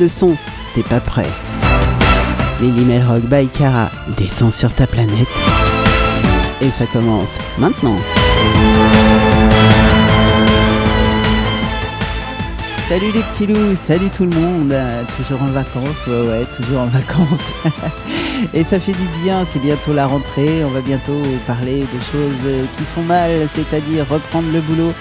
[0.00, 0.36] Le son,
[0.74, 1.28] t'es pas prêt.
[2.60, 5.28] Lily Melrock by Cara descend sur ta planète.
[6.60, 7.96] Et ça commence maintenant.
[12.88, 14.74] Salut les petits loups, salut tout le monde,
[15.16, 17.52] toujours en vacances, ouais ouais, toujours en vacances.
[18.54, 22.66] et ça fait du bien, c'est bientôt la rentrée, on va bientôt parler de choses
[22.76, 24.92] qui font mal, c'est-à-dire reprendre le boulot.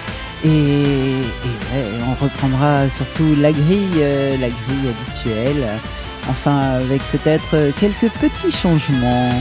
[0.44, 1.24] Et,
[2.08, 5.80] on reprendra surtout la grille, euh, la grille habituelle,
[6.30, 9.32] enfin avec peut-être quelques petits changements.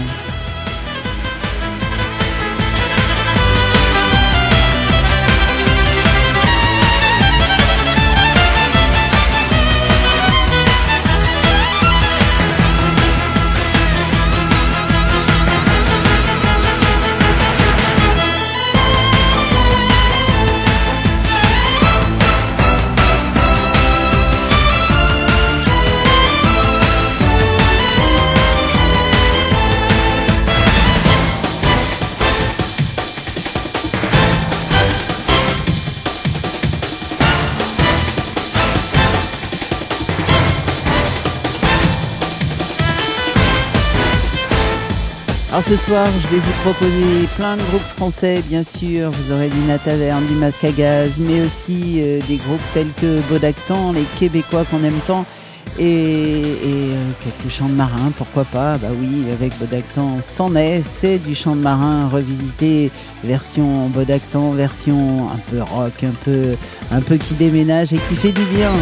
[45.52, 49.10] Alors ce soir, je vais vous proposer plein de groupes français, bien sûr.
[49.10, 53.20] Vous aurez du Taverne, du Masque à Gaz, mais aussi euh, des groupes tels que
[53.28, 55.26] Bodactan, les Québécois qu'on aime tant,
[55.78, 61.18] et, euh, quelques chants de marin, pourquoi pas Bah oui, avec Bodactan, c'en est, c'est
[61.18, 62.90] du chant de marin revisité,
[63.22, 66.56] version Bodactan, version un peu rock, un peu,
[66.90, 68.72] un peu qui déménage et qui fait du bien.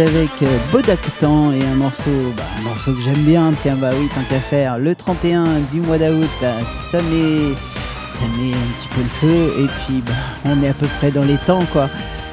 [0.00, 4.08] Avec euh, Bodactan et un morceau, bah, un morceau que j'aime bien, tiens bah oui
[4.14, 6.28] tant qu'à faire, le 31 du mois d'août,
[6.90, 7.54] ça met,
[8.08, 10.12] ça met un petit peu le feu et puis bah,
[10.44, 11.88] on est à peu près dans les temps quoi.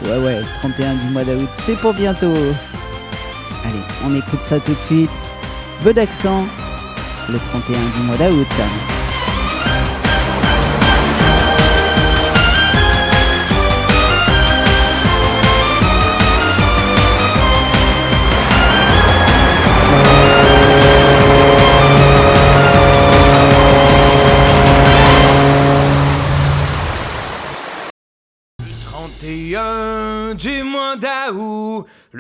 [0.06, 2.34] Ouais ouais, 31 du mois d'août, c'est pour bientôt.
[3.66, 5.12] Allez, on écoute ça tout de suite.
[5.84, 6.46] Bodactan,
[7.30, 8.48] le 31 du mois d'août.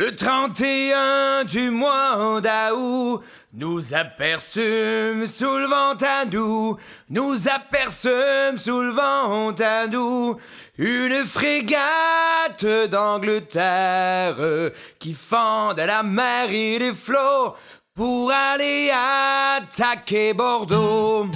[0.07, 3.21] Le 31 du mois d'août,
[3.53, 6.77] nous aperçûmes sous le vent à nous,
[7.09, 10.37] nous aperçûmes sous le vent à nous,
[10.77, 14.37] une frégate d'Angleterre
[14.97, 17.55] qui fend la mer et les flots
[17.93, 21.27] pour aller attaquer Bordeaux.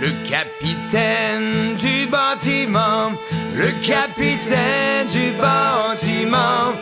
[0.00, 3.12] Le capitaine du bâtiment,
[3.54, 6.72] le capitaine du bâtiment,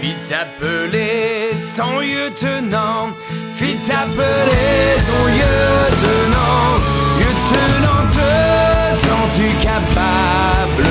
[0.00, 3.08] fit appeler son lieutenant,
[3.56, 6.78] fit appeler son lieutenant.
[7.18, 10.86] Lieutenant, te sens-tu capable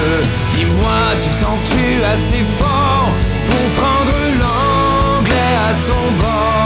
[0.53, 3.09] Dis-moi, tu sens-tu assez fort
[3.47, 6.56] pour prendre l'anglais à son bord?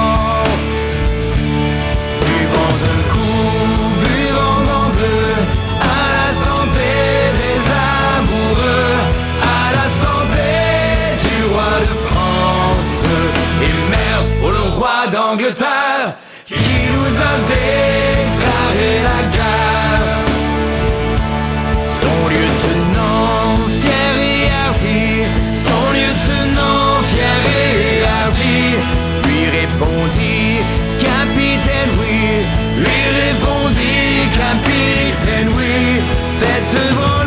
[15.38, 20.19] Qui nous a déclaré la guerre.
[22.01, 25.04] Son lieutenant fier et hardi,
[25.56, 28.60] son lieutenant fier et hardi,
[29.24, 30.60] lui répondit
[31.00, 32.19] Capitaine oui,
[32.77, 36.01] lui répondit Capitaine oui,
[36.42, 37.21] faites branle-bas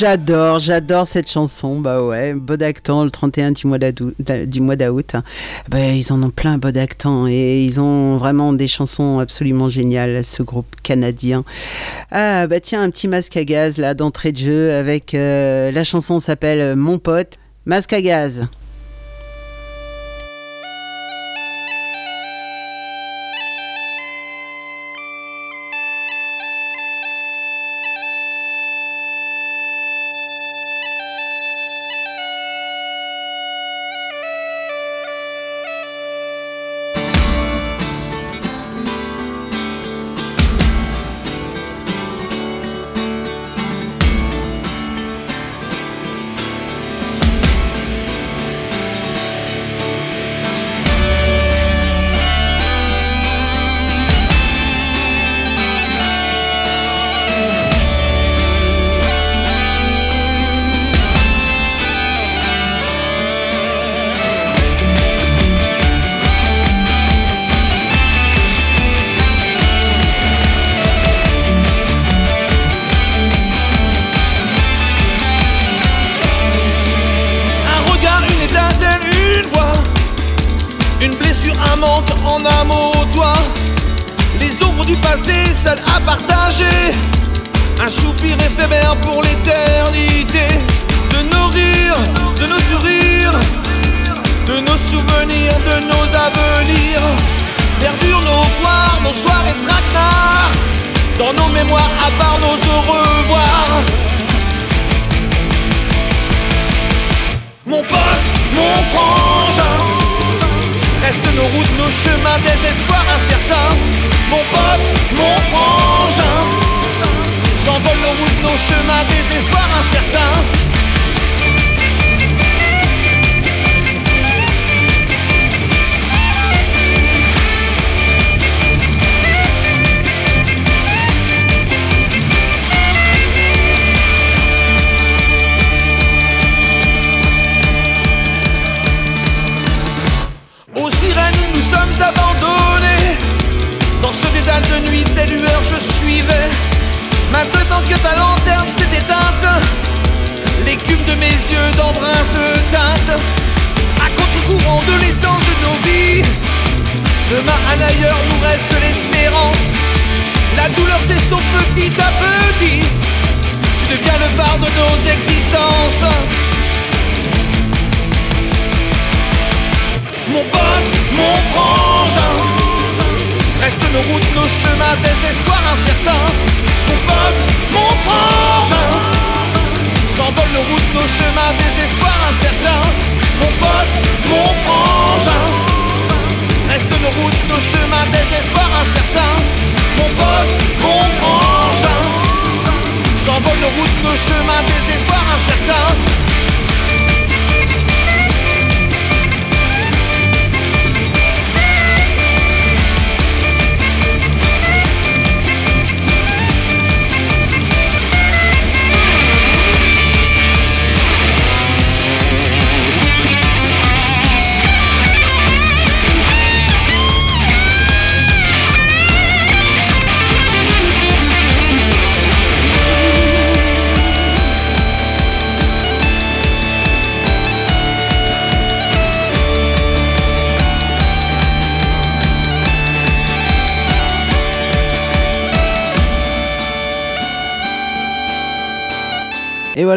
[0.00, 1.78] J'adore, j'adore cette chanson.
[1.78, 5.16] Bah ouais, Bodactan, le 31 du mois d'août.
[5.68, 10.42] Bah, ils en ont plein, Bodactan, et ils ont vraiment des chansons absolument géniales, ce
[10.42, 11.44] groupe canadien.
[12.10, 15.84] Ah bah tiens, un petit masque à gaz là d'entrée de jeu avec euh, la
[15.84, 18.48] chanson s'appelle Mon pote, masque à gaz.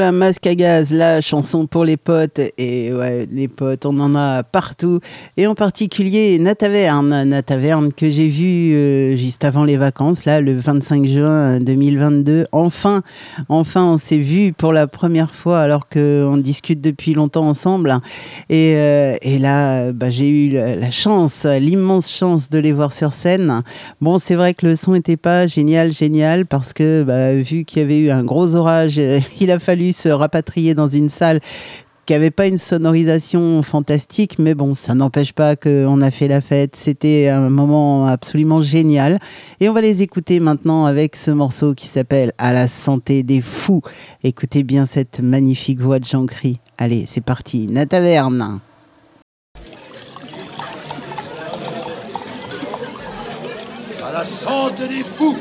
[0.04, 2.42] Voilà, Masque à gaz, la chanson pour les potes.
[2.58, 5.00] Et ouais, les potes, on en a partout.
[5.38, 10.56] Et en particulier Nataverne, Nataverne que j'ai vu euh, juste avant les vacances, là, le
[10.56, 12.48] 25 juin 2022.
[12.52, 13.02] Enfin,
[13.48, 17.96] enfin, on s'est vu pour la première fois alors qu'on discute depuis longtemps ensemble.
[18.50, 23.14] Et, euh, et là, bah, j'ai eu la chance, l'immense chance de les voir sur
[23.14, 23.62] scène.
[24.02, 27.82] Bon, c'est vrai que le son n'était pas génial, génial, parce que bah, vu qu'il
[27.82, 29.00] y avait eu un gros orage,
[29.40, 31.40] il a fallu se rapatrier dans une salle
[32.06, 36.42] qui n'avait pas une sonorisation fantastique, mais bon, ça n'empêche pas qu'on a fait la
[36.42, 36.76] fête.
[36.76, 39.20] C'était un moment absolument génial.
[39.62, 43.42] Et on va les écouter maintenant avec ce morceau qui s'appelle À la santé des
[43.42, 43.82] fous.
[44.24, 46.60] Écoutez bien cette magnifique voix de Jean-Cri.
[46.78, 48.60] Allez, c'est parti, na taverne.
[54.06, 55.38] À la santé des fous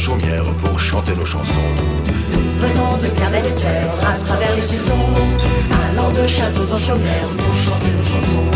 [0.00, 1.70] chaumières pour chanter nos chansons.
[2.32, 5.12] Nous venons de Clermel et Terre, à travers les saisons,
[5.84, 8.50] allant de châteaux en chaumières pour chanter nos chansons.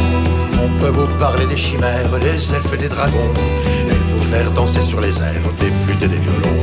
[0.65, 3.33] On peut vous parler des chimères, des elfes et des dragons,
[3.93, 6.63] et vous faire danser sur les airs des flûtes et des violons.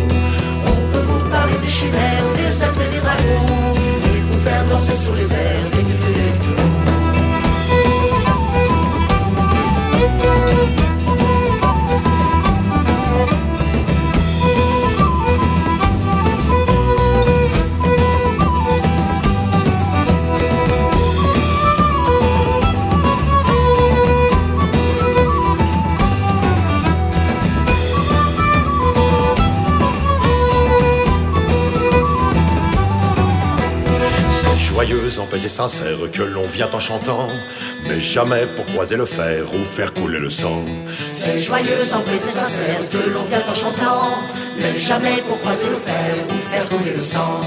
[0.65, 3.45] On peut vous parler des chimères, des elfes et des dragons,
[4.15, 6.71] et vous faire danser sur les airs des flûtes et des violons.
[36.11, 37.27] Que l'on vient en chantant,
[37.87, 40.63] mais jamais pour croiser le fer ou faire couler le sang.
[41.11, 44.09] C'est joyeux en paix et sincère que l'on vient en chantant,
[44.59, 47.41] mais jamais pour croiser le fer ou faire couler le sang.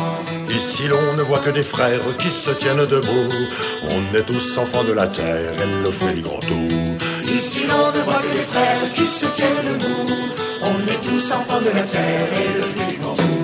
[0.49, 3.33] Ici l'on ne voit que des frères qui se tiennent debout.
[3.90, 6.69] On est tous enfants de la terre et le fruit du grand tout.
[7.26, 10.12] Ici l'on ne voit que des frères qui se tiennent debout.
[10.62, 13.43] On est tous enfants de la terre et le fruit du grand tout.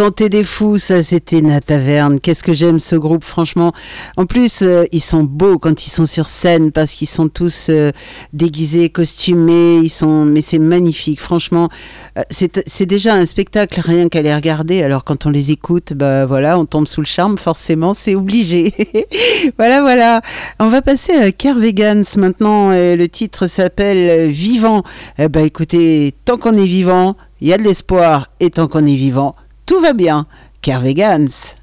[0.00, 2.20] Santé des fous, ça c'était Na Taverne.
[2.20, 3.74] Qu'est-ce que j'aime ce groupe, franchement.
[4.16, 7.66] En plus, euh, ils sont beaux quand ils sont sur scène parce qu'ils sont tous
[7.68, 7.90] euh,
[8.32, 9.76] déguisés, costumés.
[9.82, 11.68] Ils sont, mais c'est magnifique, franchement.
[12.16, 14.82] Euh, c'est déjà un spectacle rien qu'à les regarder.
[14.82, 17.36] Alors quand on les écoute, bah voilà, on tombe sous le charme.
[17.36, 18.72] Forcément, c'est obligé.
[19.58, 20.22] voilà, voilà.
[20.60, 22.72] On va passer à Kervegans maintenant.
[22.72, 24.82] et le titre s'appelle Vivant.
[25.18, 28.28] Ben écoutez, tant qu'on est vivant, il y a de l'espoir.
[28.40, 29.34] Et tant qu'on est vivant,
[29.70, 30.26] tout va bien.
[30.62, 31.28] Kervegans.
[31.28, 31.59] Et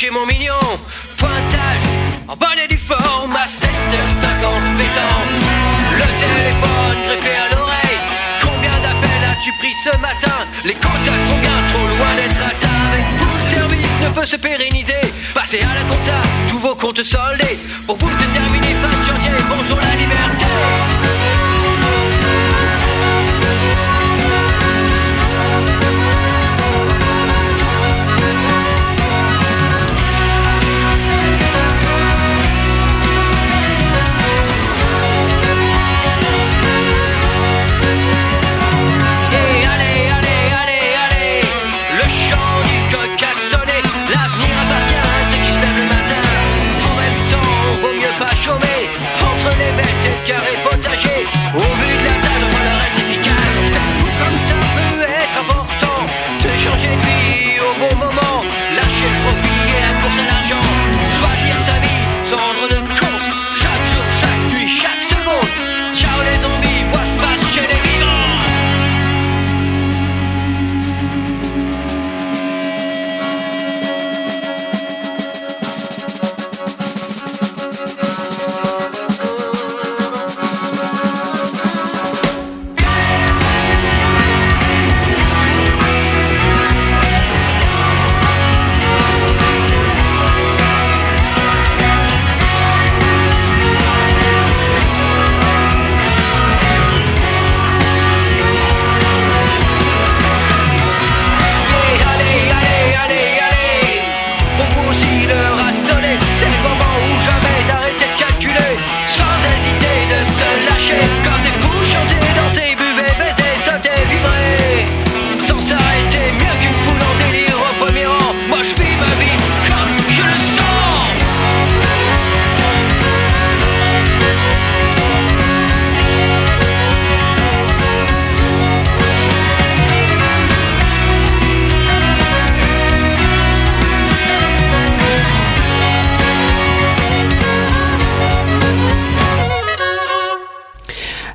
[0.00, 0.78] embaucher mon mignon.
[1.18, 1.84] Pointage,
[2.28, 5.36] en bonne et due forme à 7h50 pétante.
[5.96, 7.98] Le téléphone greffé à l'oreille.
[8.42, 10.46] Combien d'appels as-tu pris ce matin?
[10.64, 12.92] Les quotas sont bien trop loin d'être atteints.
[12.92, 15.12] Avec le service ne peut se pérenniser.
[15.34, 17.58] Passez à la compta, tous vos comptes soldés.
[17.86, 19.32] Pour vous, terminé, fin de chantier.
[19.48, 20.89] Bonjour la liberté.
[50.30, 50.69] Carré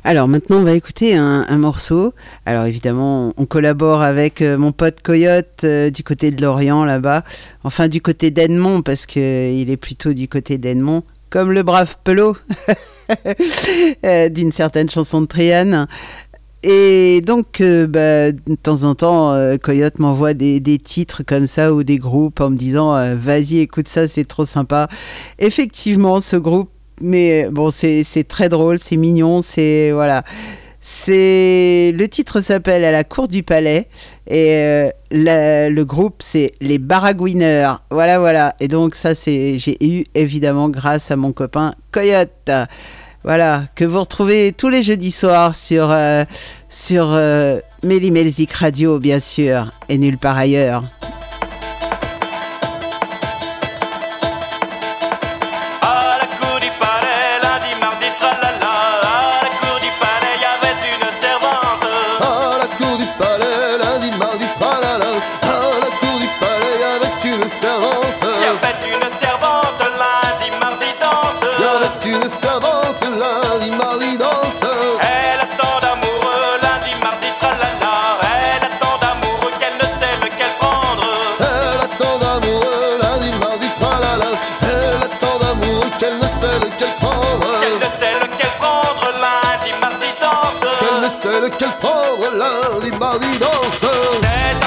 [0.06, 2.14] Alors maintenant, on va écouter un, morceau.
[2.44, 7.24] Alors évidemment, on collabore avec euh, mon pote Coyote euh, du côté de Lorient là-bas.
[7.64, 11.96] Enfin, du côté d'Edmond parce que euh, est plutôt du côté d'Edmond, comme le brave
[12.04, 12.36] Pelot
[14.30, 15.88] d'une certaine chanson de Triane.
[16.62, 21.98] Et donc, bah, de temps en temps, Coyote m'envoie des, titres comme ça ou des
[21.98, 24.88] groupes en me disant Vas-y, écoute ça, c'est trop sympa.
[25.40, 26.70] Effectivement, ce groupe,
[27.02, 29.90] mais bon, c'est très drôle, c'est mignon, c'est.
[29.92, 30.22] Voilà.
[30.88, 33.88] C'est le titre s'appelle À la cour du palais
[34.28, 37.82] et euh, le groupe c'est les Baragouineurs.
[37.90, 38.54] Voilà voilà.
[38.60, 42.52] Et donc ça c'est j'ai eu évidemment grâce à mon copain Coyote.
[43.26, 46.22] Voilà, que vous retrouvez tous les jeudis soirs sur, euh,
[46.68, 50.84] sur euh, Méli Radio, bien sûr, et nulle part ailleurs.
[73.70, 74.62] lundi, danse.
[75.00, 77.92] Elle attend d'amoureux, lundi, mardi, tralala.
[78.22, 81.06] Elle attend d'amoureux qu'elle ne sait lequel prendre.
[81.40, 84.30] Elle attend d'amoureux, lundi, mardi, tralala.
[84.62, 87.60] Elle attend d'amoureux qu'elle ne sait lequel prendre.
[87.60, 90.64] Qu'elle ne sait lequel prendre, lundi, mardi, danse.
[90.80, 93.84] Qu'elle ne sait lequel prendre, lundi, mardi, danse.
[94.22, 94.65] Elle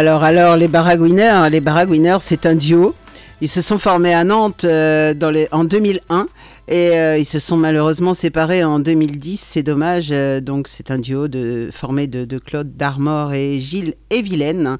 [0.00, 1.60] Alors, alors, les Baragouineurs, les
[2.20, 2.94] c'est un duo.
[3.42, 5.12] Ils se sont formés à Nantes euh,
[5.52, 6.26] en 2001
[6.68, 9.38] et euh, ils se sont malheureusement séparés en 2010.
[9.38, 10.08] C'est dommage.
[10.10, 14.78] euh, donc, c'est un duo de, formé de, de Claude Darmor et Gilles Evillène.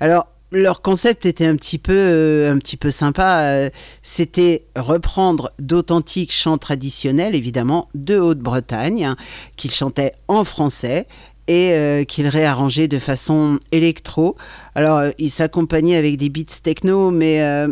[0.00, 3.68] Alors, leur concept était un petit peu, un petit peu sympa.
[4.02, 9.16] C'était reprendre d'authentiques chants traditionnels, évidemment, de Haute-Bretagne, hein,
[9.56, 11.06] qu'ils chantaient en français
[11.48, 14.36] et euh, qu'il réarrangeait de façon électro.
[14.74, 17.68] Alors, euh, il s'accompagnait avec des beats techno, mais euh,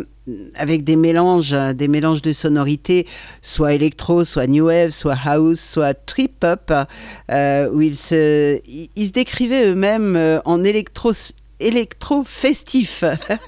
[0.55, 3.07] avec des mélanges, euh, des mélanges de sonorités,
[3.41, 6.71] soit électro, soit new wave, soit house, soit trip hop,
[7.73, 11.11] où ils se, ils, se décrivaient eux-mêmes en électro
[11.61, 13.03] électro festif.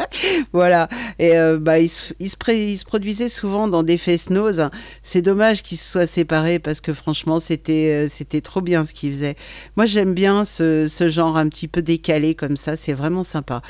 [0.54, 0.88] voilà.
[1.20, 2.38] Et euh, bah, ils, se, ils se
[2.78, 4.70] se produisaient souvent dans des fest-noz.
[5.02, 8.94] C'est dommage qu'ils se soient séparés parce que franchement, c'était euh, c'était trop bien ce
[8.94, 9.36] qu'ils faisaient.
[9.76, 12.76] Moi, j'aime bien ce, ce genre un petit peu décalé comme ça.
[12.76, 13.62] C'est vraiment sympa.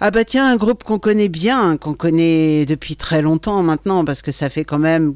[0.00, 4.20] Ah bah tiens, un groupe qu'on connaît bien, qu'on connaît depuis très longtemps maintenant, parce
[4.20, 5.14] que ça fait quand même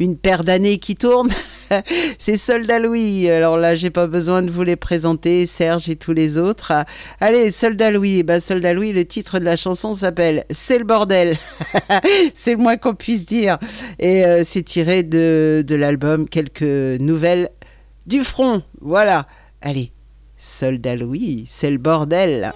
[0.00, 1.30] une paire d'années qui tournent.
[2.18, 3.30] c'est Soldat Louis.
[3.30, 6.72] Alors là, j'ai pas besoin de vous les présenter, Serge et tous les autres.
[7.20, 8.22] Allez, Soldat Louis.
[8.22, 11.36] Bah, Soldat Louis, le titre de la chanson s'appelle C'est le bordel.
[12.34, 13.58] c'est le moins qu'on puisse dire.
[13.98, 17.50] Et euh, c'est tiré de, de l'album Quelques nouvelles
[18.06, 18.62] du front.
[18.80, 19.26] Voilà.
[19.60, 19.92] Allez,
[20.38, 22.52] Soldat Louis, c'est le bordel.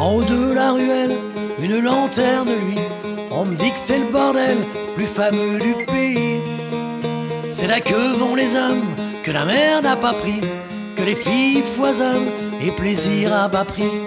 [0.00, 1.14] En haut de la ruelle,
[1.58, 2.78] une lanterne, lui.
[3.30, 4.56] On me dit que c'est le bordel
[4.96, 6.40] plus fameux du pays.
[7.50, 8.86] C'est là que vont les hommes
[9.22, 10.40] que la mer n'a pas pris,
[10.96, 12.30] que les filles foisonnent
[12.62, 14.00] et plaisir à bas prix.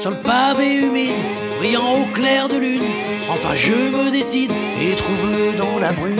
[0.00, 1.22] Sur le pavé humide,
[1.60, 2.90] brillant au clair de lune,
[3.30, 4.50] enfin je me décide
[4.82, 6.18] et trouve dans la brume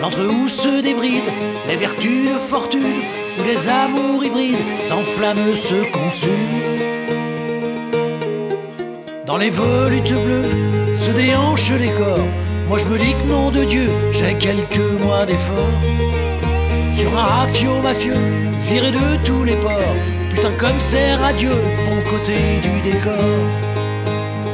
[0.00, 1.32] l'entre où se débrident
[1.68, 3.02] les vertus de fortune,
[3.38, 6.93] où les amours hybrides s'enflamment, se consument.
[9.26, 12.28] Dans les volutes bleues se déhanchent les corps.
[12.68, 15.78] Moi je me dis que nom de Dieu, j'ai quelques mois d'effort.
[16.94, 18.20] Sur un rafio mafieux,
[18.68, 19.96] viré de tous les ports.
[20.28, 21.56] Putain comme c'est radieux,
[21.86, 23.38] bon côté du décor.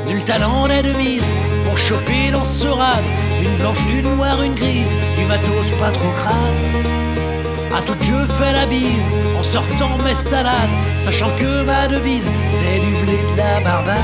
[0.07, 1.33] Nul talent n'est de mise
[1.67, 3.05] pour choper dans ce rade.
[3.43, 6.55] Une blanche, une noire, une grise, du matos pas trop crade.
[7.73, 12.81] À tout Dieu fais la bise en sortant mes salades, sachant que ma devise c'est
[12.81, 13.97] du blé de la barbade.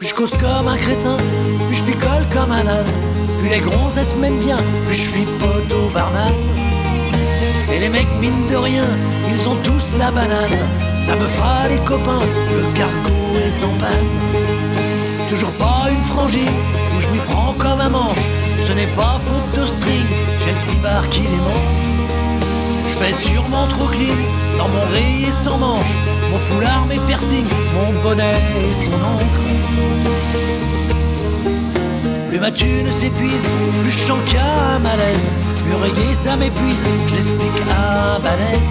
[0.00, 1.16] Je cause comme un crétin,
[1.66, 2.92] plus je picole comme un âne.
[3.40, 6.32] Plus les gonzesses m'aiment bien, plus je suis poteau barman.
[7.74, 8.86] Et les mecs, mine de rien,
[9.28, 10.58] ils ont tous la banane.
[10.94, 12.20] Ça me fera des copains,
[12.56, 14.12] le cargo est en panne.
[15.28, 16.56] Toujours pas une frangine,
[16.96, 18.28] où je m'y prends comme un manche.
[18.64, 20.06] Ce n'est pas faute de string,
[20.38, 21.86] j'ai le qui les mange.
[22.88, 24.22] Je fais sûrement trop clean
[24.56, 25.96] dans mon rayé sans manche.
[26.30, 29.42] Mon foulard, mes piercings, mon bonnet et son encre.
[32.28, 33.48] Plus ma thune s'épuise,
[33.82, 35.26] plus je sens un malaise.
[35.72, 38.70] Rayé ça m'épuise, je l'explique à balèze.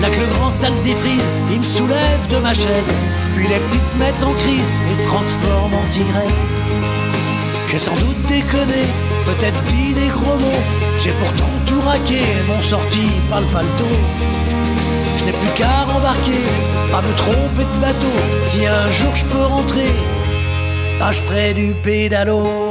[0.00, 2.92] Là que le grand salle défrise, il me soulève de ma chaise.
[3.36, 6.52] Puis les petites se mettent en crise et se transforment en tigresse.
[7.68, 8.82] J'ai sans doute déconné,
[9.24, 10.62] peut-être dit des gros mots.
[10.98, 13.98] J'ai pourtant tout raqué, mon sorti par le paletot.
[15.18, 16.44] Je n'ai plus qu'à rembarquer,
[16.90, 18.16] pas me tromper de bateau.
[18.42, 19.92] Si un jour je peux rentrer,
[20.98, 22.63] bah je ferai du pédalo.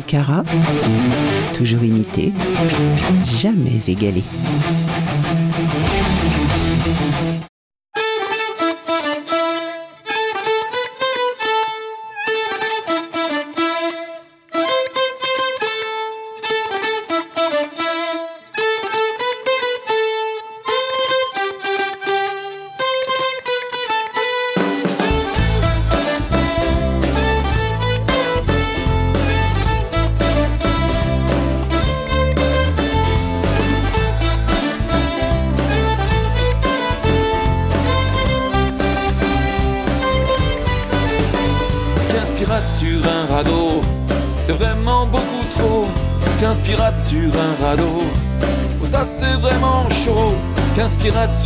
[0.00, 0.42] Cara,
[1.54, 2.32] toujours imité,
[3.24, 4.22] jamais égalé.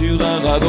[0.01, 0.60] Sur un radeau,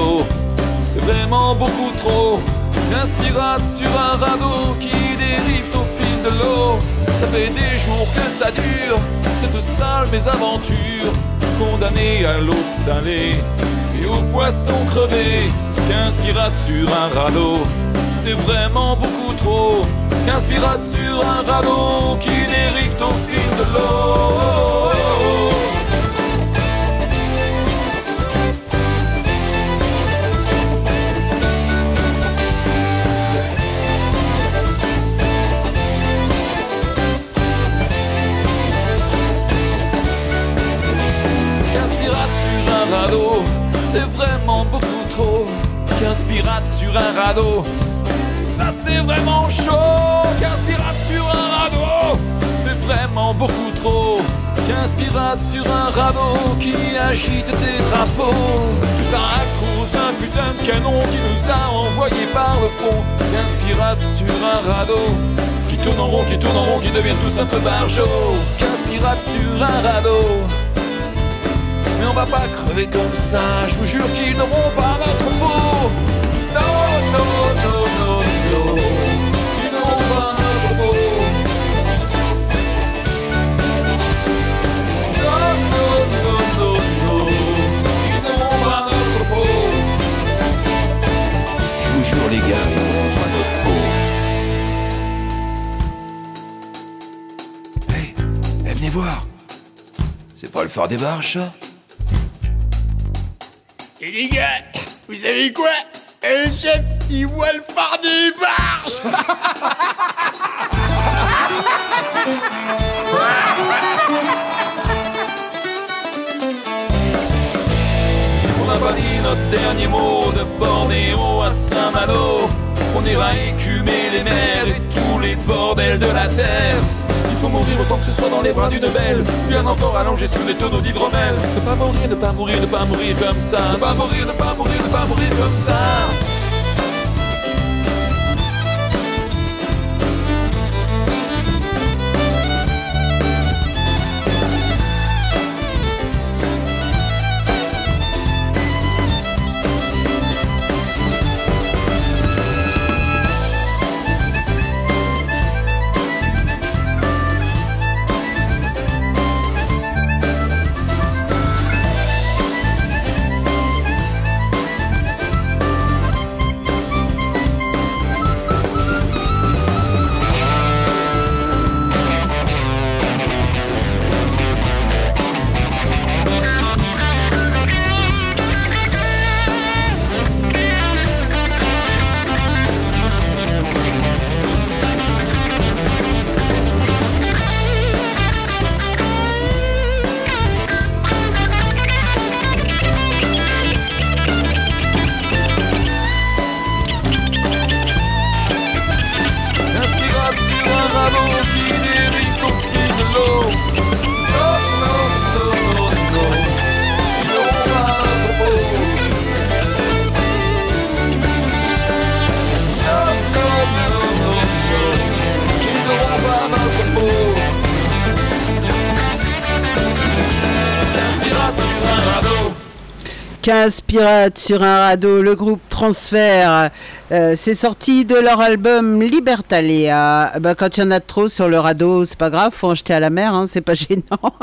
[223.62, 226.72] Jonas Pirate sur un radeau, le groupe Transfert.
[227.12, 230.40] Euh, c'est sorti de leur album Libertalia.
[230.40, 232.74] Bah, quand il y en a trop sur le radeau, c'est pas grave, faut en
[232.74, 234.34] jeter à la mer, hein, c'est pas gênant.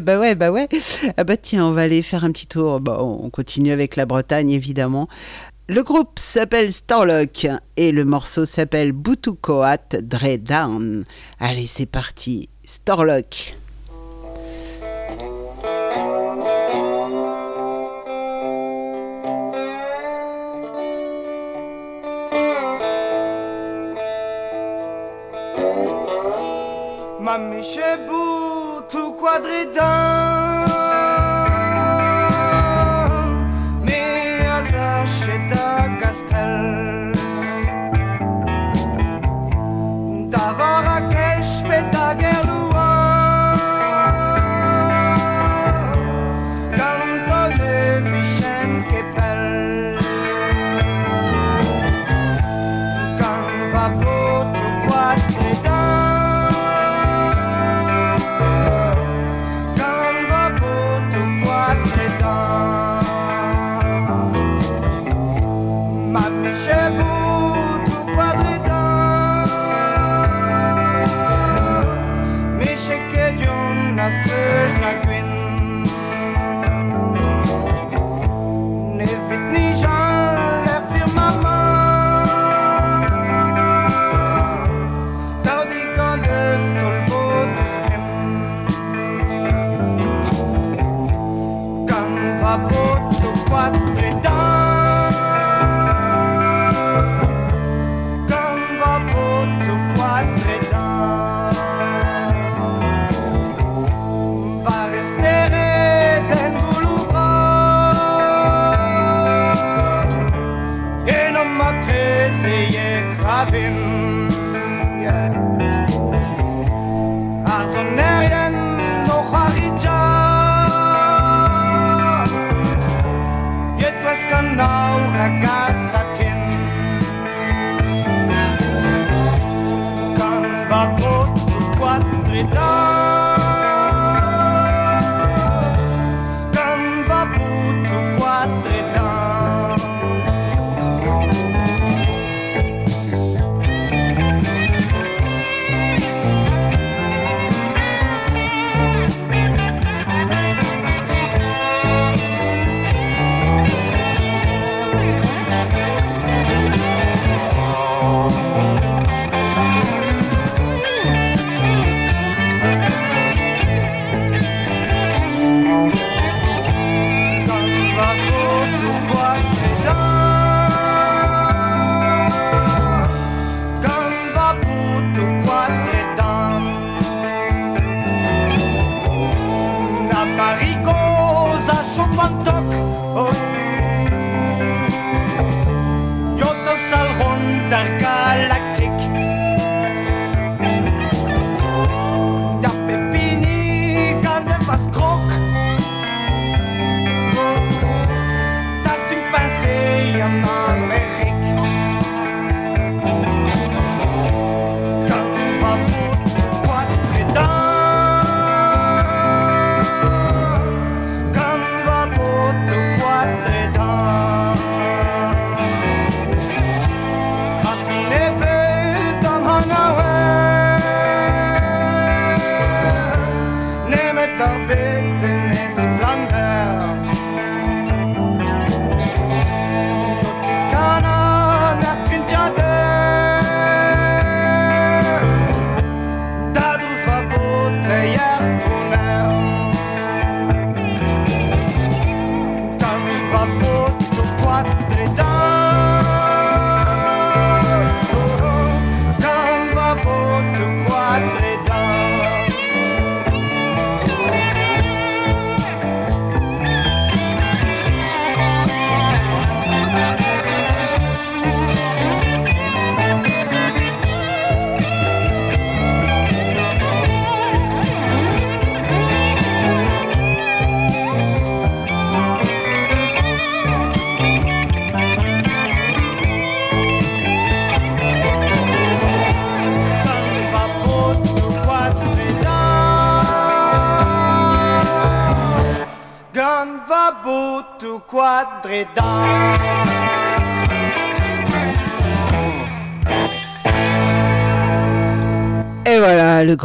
[0.00, 0.68] bah ouais, bah ouais.
[1.16, 2.78] Ah bah tiens, on va aller faire un petit tour.
[2.78, 5.08] Bah, on continue avec la Bretagne, évidemment.
[5.68, 11.04] Le groupe s'appelle Starlock et le morceau s'appelle Butukoat Dre Down.
[11.40, 13.56] Allez, c'est parti, Starlock.
[27.22, 29.66] Ma mèche bout tout quadré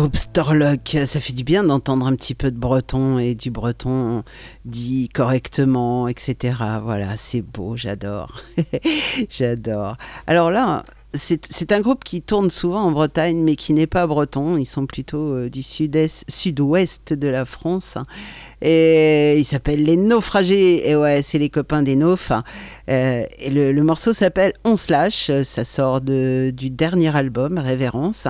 [0.07, 4.23] groupe Storlock, ça fait du bien d'entendre un petit peu de breton et du breton
[4.63, 6.53] dit correctement, etc.
[6.81, 8.41] Voilà, c'est beau, j'adore.
[9.29, 9.97] j'adore.
[10.25, 10.85] Alors là,
[11.17, 14.57] c'est un groupe qui tourne souvent en Bretagne, mais qui n'est pas breton.
[14.57, 17.97] Ils sont plutôt euh, du sud-ouest de la France.
[18.61, 20.89] Et ils s'appellent les naufragés.
[20.89, 22.31] Et ouais, c'est les copains des naufs.
[22.89, 25.31] Euh, et le, morceau s'appelle On Slash.
[25.43, 28.27] Ça sort de, du dernier album, Révérence.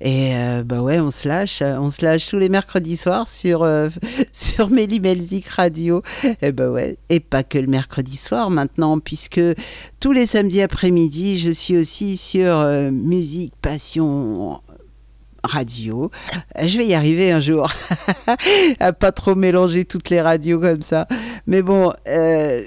[0.00, 1.62] Et euh, bah ouais, on se lâche.
[1.62, 3.66] On se lâche tous les mercredis soirs sur,
[4.32, 6.02] sur Melzik Radio.
[6.42, 9.40] Et bah ouais, et pas que le mercredi soir maintenant, puisque
[10.00, 14.60] tous les samedis après-midi, je suis aussi sur euh, Musique Passion
[15.44, 16.10] radio.
[16.60, 17.70] Je vais y arriver un jour
[18.80, 21.06] à pas trop mélanger toutes les radios comme ça.
[21.46, 22.60] Mais bon, euh,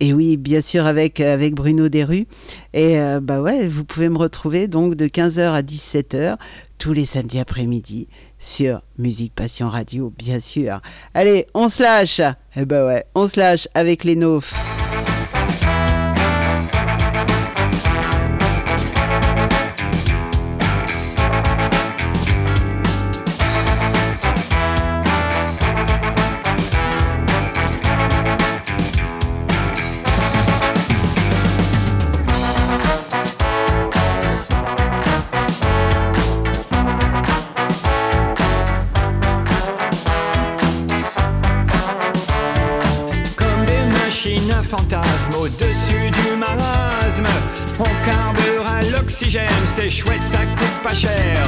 [0.00, 2.26] et oui, bien sûr avec avec Bruno Desrues.
[2.72, 6.36] Et euh, bah ouais, vous pouvez me retrouver donc de 15h à 17h
[6.78, 10.80] tous les samedis après-midi sur Musique Passion Radio, bien sûr.
[11.12, 12.22] Allez, on se lâche.
[12.56, 14.54] Eh bah ouais, on se lâche avec les naufs.
[44.26, 47.26] À fantasmes au-dessus du marasme.
[47.78, 51.42] On carbure à l'oxygène, c'est chouette, ça coûte pas cher.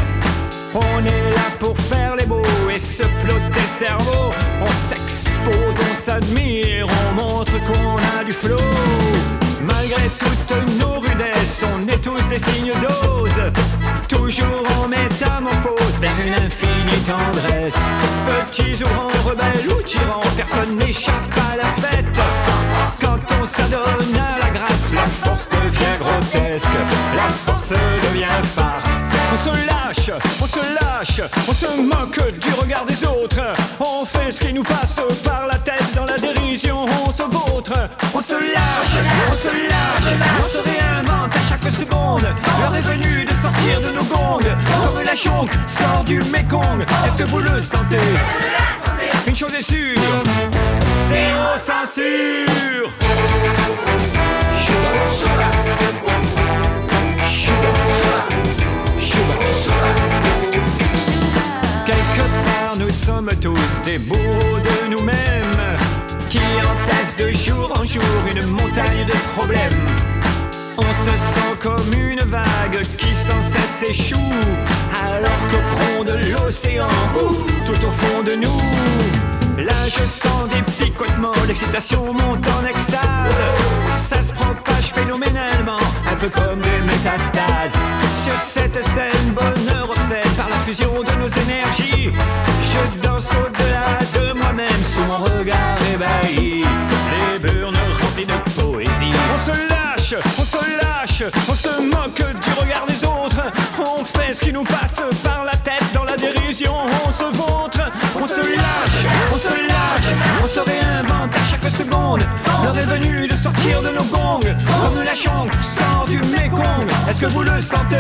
[0.75, 4.31] On est là pour faire les beaux et se plotter le cerveau.
[4.61, 8.61] On s'expose, on s'admire, on montre qu'on a du flow.
[9.63, 13.53] Malgré toutes nos rudesses, on est tous des signes d'ose.
[14.07, 17.79] Toujours en métamorphose vers une infinie tendresse.
[18.29, 21.15] Petits ou grands, rebelles ou tyrans, personne n'échappe
[21.53, 22.56] à la fête.
[23.01, 26.67] Quand on s'adonne à la grâce, la force devient grotesque,
[27.17, 28.87] la force devient farce.
[29.33, 30.11] On se lâche,
[30.41, 33.41] on se lâche, on se moque du regard des autres.
[33.81, 37.75] On fait ce qui nous passe par la tête dans la dérision, on se vautre.
[38.15, 38.97] On se lâche,
[39.31, 42.23] on se lâche, on se réinvente à chaque seconde.
[42.61, 44.41] L'heure est venue de sortir de nos gongs.
[44.41, 46.85] Comme la chonque sort du Mekong.
[47.07, 47.99] Est-ce que vous le sentez?
[49.27, 49.99] Une chose est sûre,
[51.09, 52.91] zéro censure.
[61.85, 65.77] Quelque part, nous sommes tous des bourreaux de nous-mêmes
[66.31, 68.03] qui entassent de jour en jour
[68.35, 69.81] une montagne de problèmes.
[70.77, 74.17] On se sent comme une vague qui sans cesse échoue,
[75.01, 77.35] alors qu'au front de l'océan, ou
[77.65, 78.63] tout au fond de nous,
[79.59, 83.01] Là je sens des picotements, l'excitation monte en extase.
[83.91, 85.79] Ça se propage phénoménalement,
[86.11, 87.77] un peu comme des métastases.
[88.23, 92.13] Sur cette scène, bonheur obsède par la fusion de nos énergies.
[92.63, 96.65] Je danse au-delà de moi-même sous mon regard ébahi.
[97.33, 99.13] Les burnes remplies de poésie.
[99.35, 103.43] On se lâche, on se lâche, on se moque du regard des autres.
[103.79, 106.75] On fait ce qui nous passe par la tête dans la dérision.
[107.07, 107.81] On se vautre,
[108.21, 108.66] on se lâche,
[109.37, 112.23] on se lâche, on se réinvente à chaque seconde.
[112.63, 114.41] L'heure est venue de sortir de nos gongs.
[114.41, 116.89] Comme la chambre sort du Mekong.
[117.09, 117.97] Est-ce que vous le sentez?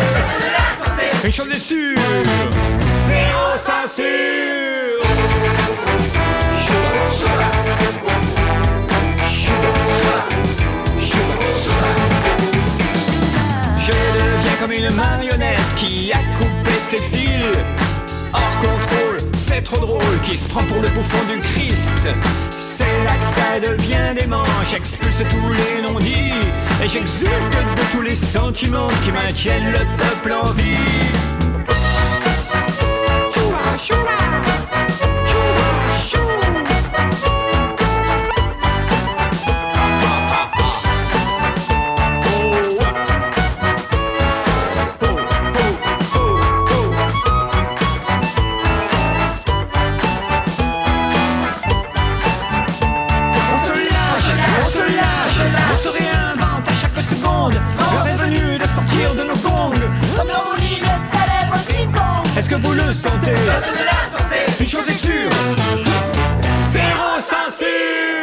[1.24, 1.98] Une chose est sûre,
[3.00, 4.06] zéro censure.
[13.78, 17.44] Je deviens comme une marionnette qui a coupé ses fils.
[18.32, 19.15] Hors contrôle,
[19.46, 22.08] c'est trop drôle, qui se prend pour le bouffon du Christ.
[22.50, 26.32] C'est là que ça devient dément, j'expulse tous les non-dits.
[26.82, 31.55] Et j'exulte de tous les sentiments qui maintiennent le peuple en vie.
[62.92, 64.36] Sentez Ça donne la santé.
[64.60, 65.30] Une chose est sûre,
[66.72, 68.15] zéro censure.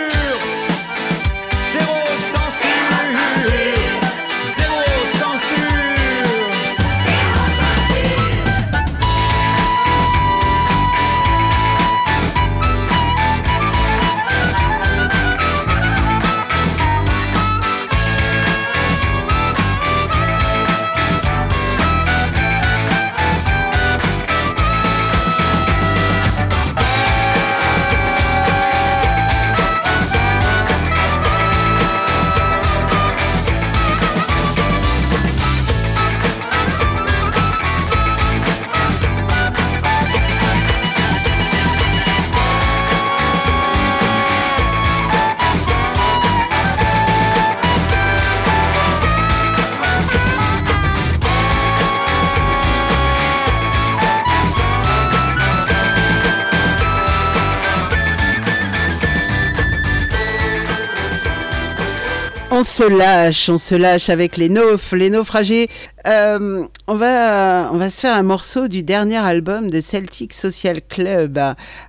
[62.63, 65.67] On se lâche, on se lâche avec les naufs, les naufragés.
[66.07, 70.79] Euh, on, va, on va se faire un morceau du dernier album de Celtic Social
[70.81, 71.37] Club.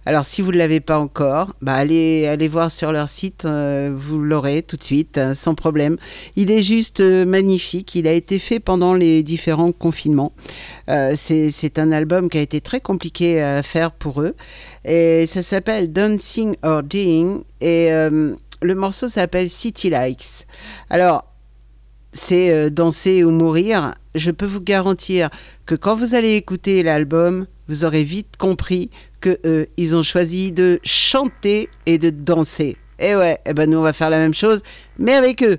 [0.04, 3.92] Alors, si vous ne l'avez pas encore, bah allez, allez voir sur leur site, euh,
[3.96, 5.96] vous l'aurez tout de suite, hein, sans problème.
[6.34, 7.94] Il est juste euh, magnifique.
[7.94, 10.32] Il a été fait pendant les différents confinements.
[10.88, 14.34] C'est un album qui a été très compliqué à faire pour eux.
[14.84, 17.44] Et ça s'appelle Dancing or Dying.
[17.60, 17.90] Et
[18.62, 20.46] le morceau s'appelle City Likes.
[20.90, 21.24] Alors,
[22.12, 23.94] c'est euh, danser ou mourir.
[24.14, 25.28] Je peux vous garantir
[25.66, 28.90] que quand vous allez écouter l'album, vous aurez vite compris
[29.20, 32.76] que eux, ils ont choisi de chanter et de danser.
[32.98, 34.62] Et ouais, eh ben nous on va faire la même chose,
[34.98, 35.58] mais avec eux.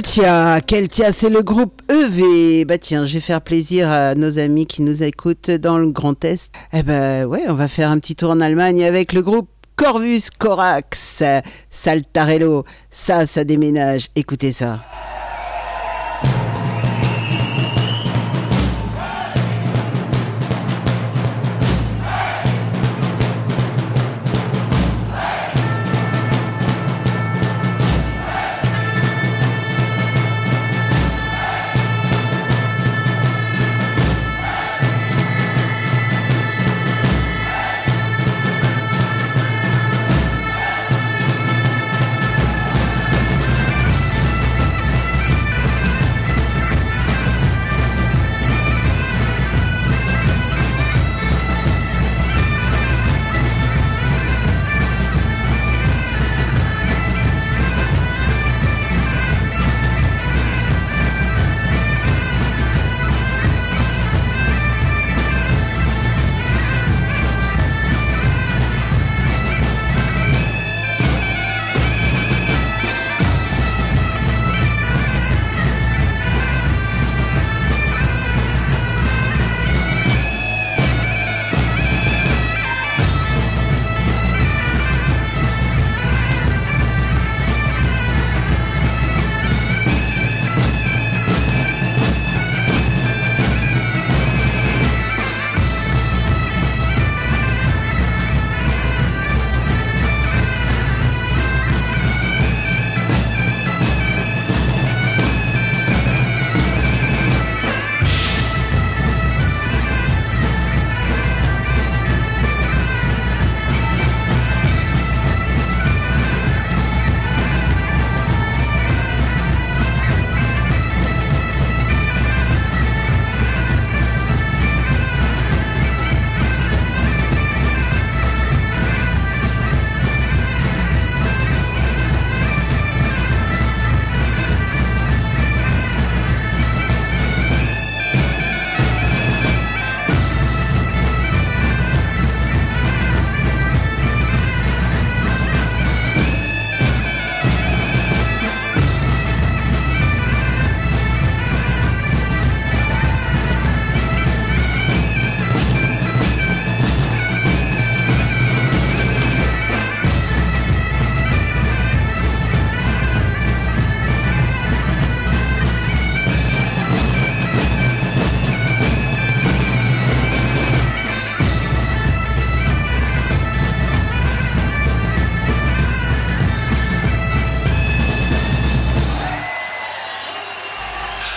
[0.00, 2.64] Keltia, Keltia, c'est le groupe EV.
[2.64, 6.24] Bah tiens, je vais faire plaisir à nos amis qui nous écoutent dans le Grand
[6.24, 6.50] Est.
[6.72, 10.30] Eh ben ouais, on va faire un petit tour en Allemagne avec le groupe Corvus
[10.38, 11.22] Corax,
[11.68, 12.64] Saltarello.
[12.88, 14.06] Ça, ça déménage.
[14.16, 14.80] Écoutez ça.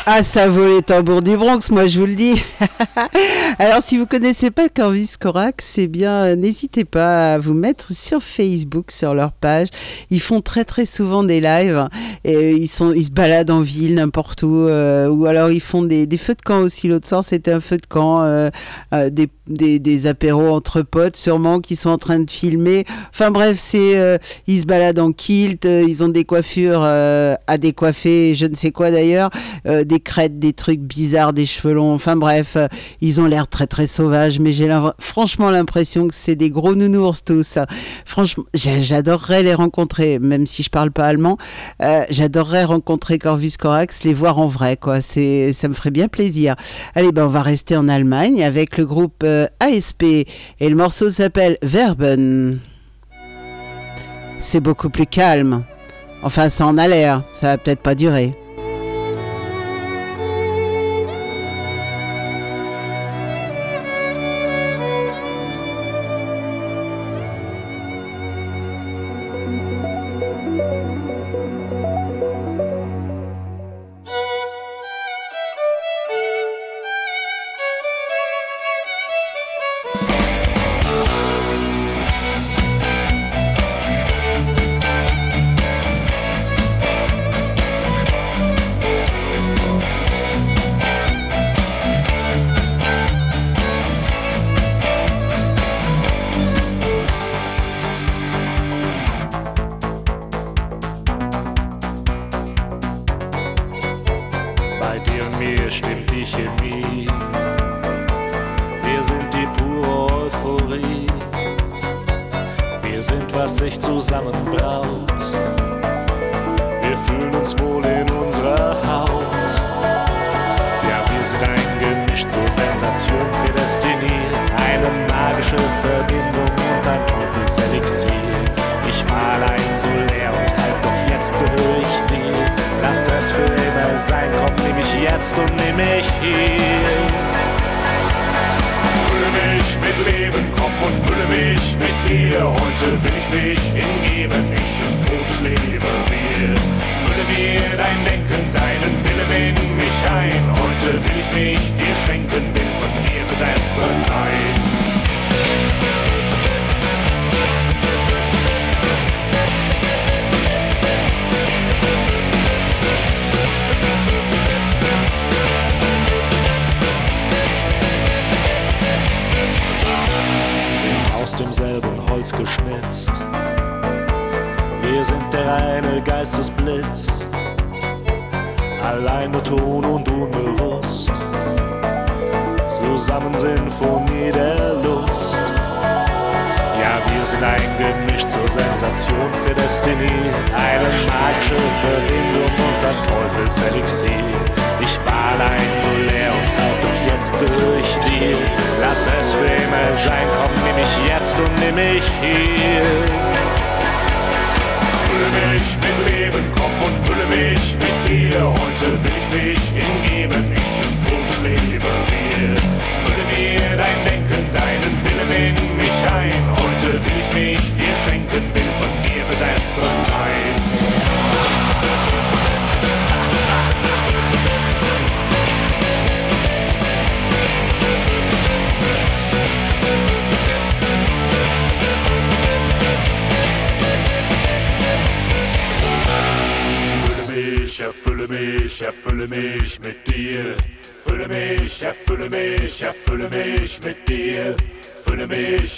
[0.06, 2.36] Ah, ça vaut les tambours du Bronx, moi je vous le dis.
[3.58, 7.93] Alors, si vous connaissez pas Corvis Corax, eh bien, euh, n'hésitez pas à vous mettre
[7.93, 9.70] sur Facebook, sur leur page.
[10.10, 11.88] Ils font très très souvent des lives.
[12.26, 14.68] Et ils, sont, ils se baladent en ville, n'importe où.
[14.68, 16.89] euh, ou alors, ils font des, feux de camp aussi.
[16.89, 18.49] L'autre soir, c'était un feu de camp, euh,
[19.10, 22.84] des, des, apéros entre potes, sûrement, qui sont en train de filmer.
[23.14, 25.64] Enfin, bref, c'est, ils se baladent en kilt.
[25.64, 29.30] ils ont des coiffures à décoiffer, je ne sais quoi d'ailleurs.
[29.94, 31.94] Des crêtes, des trucs bizarres, des cheveux longs.
[31.94, 32.68] Enfin, bref, euh,
[33.02, 34.68] ils ont l'air très très sauvages, mais j'ai
[35.00, 37.58] franchement l'impression que c'est des gros nounours tous.
[38.06, 41.38] Franchement, j'a- j'adorerais les rencontrer, même si je parle pas allemand.
[41.82, 45.00] Euh, j'adorerais rencontrer Corvus Corax, les voir en vrai, quoi.
[45.02, 46.56] C'est, ça me ferait bien plaisir.
[46.96, 50.26] Allez, ben on va rester en Allemagne avec le groupe euh, ASP et
[50.60, 52.60] le morceau s'appelle Verben.
[54.39, 55.64] C'est beaucoup plus calme.
[56.24, 57.24] Enfin, ça en a l'air.
[57.34, 58.36] Ça va peut-être pas durer.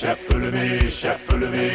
[0.06, 1.74] chef le mai, chef le mai.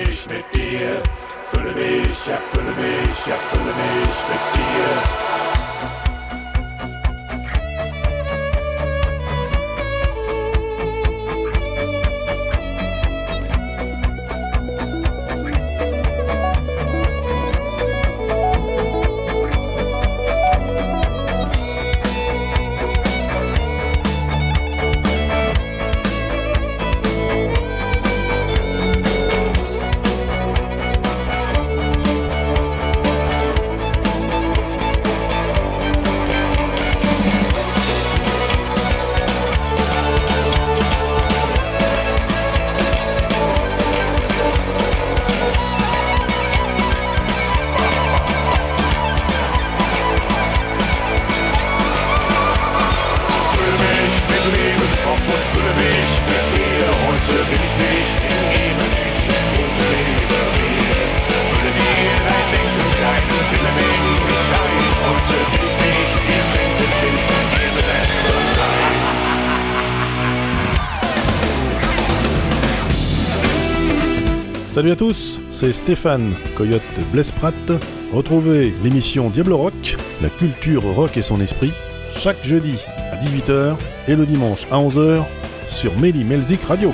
[75.90, 77.72] Stéphane, Coyote Blaise Pratt.
[78.12, 81.72] Retrouvez l'émission Diablo Rock, la culture rock et son esprit,
[82.16, 82.76] chaque jeudi
[83.10, 83.74] à 18h
[84.06, 85.24] et le dimanche à 11h
[85.68, 86.92] sur Méli Melzik Radio.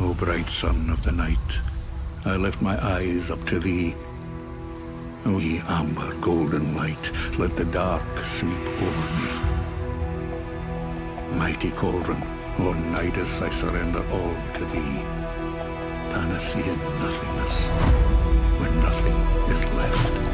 [0.00, 1.60] O bright sun of the night,
[2.24, 3.94] I lift my eyes up to thee.
[5.26, 9.51] O ye amber golden light, let the dark sweep over me.
[11.42, 12.22] mighty cauldron,
[12.56, 15.02] Leonidas, I surrender all to thee.
[16.12, 17.68] Panacea nothingness,
[18.60, 19.16] when nothing
[19.50, 20.31] is left.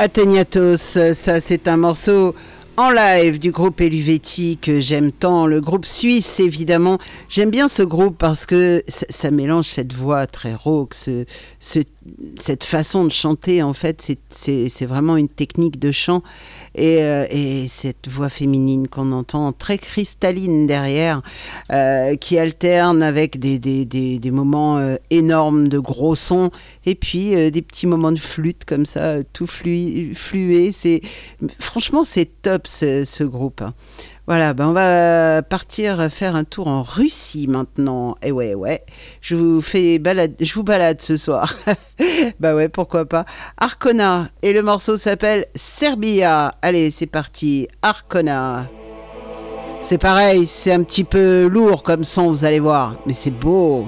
[0.00, 2.32] Athéniatos, ça c'est un morceau
[2.76, 6.98] en live du groupe Eluvetti que j'aime tant, le groupe suisse évidemment.
[7.28, 11.24] J'aime bien ce groupe parce que ça, mélange cette voix très rauque, ce,
[11.58, 11.80] ce-
[12.38, 16.22] cette façon de chanter en fait, c'est- vraiment une technique de chant
[16.74, 21.20] et, euh, et cette voix féminine qu'on entend très cristalline derrière,
[21.72, 26.50] euh, qui alterne avec des, des, des, des moments euh, énormes de gros sons
[26.86, 30.72] et puis des petits moments de flûte comme ça, tout flui- flué.
[30.72, 31.00] C'est
[31.58, 33.62] franchement c'est top ce, ce groupe.
[34.28, 38.14] Voilà, ben on va partir faire un tour en Russie maintenant.
[38.22, 38.84] Et ouais, ouais,
[39.22, 41.54] je vous fais balade, je vous balade ce soir.
[42.38, 43.24] bah ouais, pourquoi pas.
[43.56, 46.52] Arcona et le morceau s'appelle Serbia.
[46.60, 47.68] Allez, c'est parti.
[47.80, 48.66] Arcona.
[49.80, 53.86] C'est pareil, c'est un petit peu lourd comme son, vous allez voir, mais c'est beau.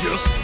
[0.00, 0.37] just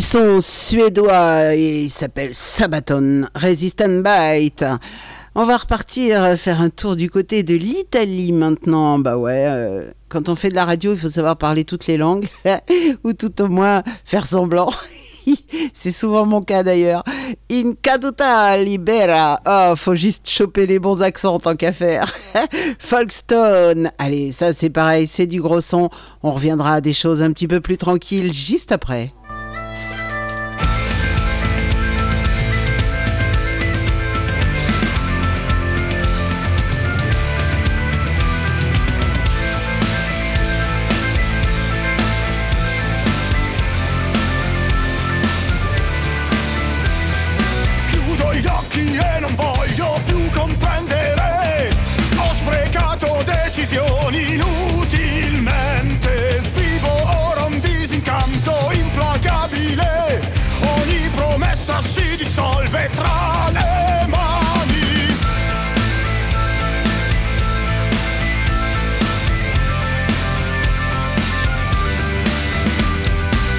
[0.00, 4.64] Ils sont suédois et ils s'appellent Sabaton Resistant Bite.
[5.34, 8.98] On va repartir euh, faire un tour du côté de l'Italie maintenant.
[8.98, 11.98] Bah ouais, euh, quand on fait de la radio, il faut savoir parler toutes les
[11.98, 12.26] langues
[13.04, 14.70] ou tout au moins faire semblant.
[15.74, 17.04] C'est souvent mon cas d'ailleurs.
[17.52, 19.38] In caduta libera.
[19.46, 22.10] Oh, faut juste choper les bons accents tant qu'à faire.
[22.78, 23.90] Folkestone.
[23.98, 25.90] Allez, ça c'est pareil, c'est du gros son.
[26.22, 29.10] On reviendra à des choses un petit peu plus tranquilles juste après.
[62.90, 65.16] tra le mani.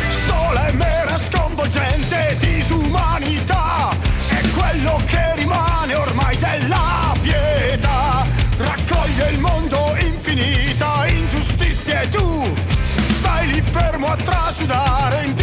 [0.10, 3.90] Sole mera sconvolgente disumanità,
[4.30, 8.24] è quello che rimane ormai della pietà,
[8.58, 12.54] raccoglie il mondo infinita, ingiustizia e tu,
[13.20, 15.34] stai lì fermo a trasudare in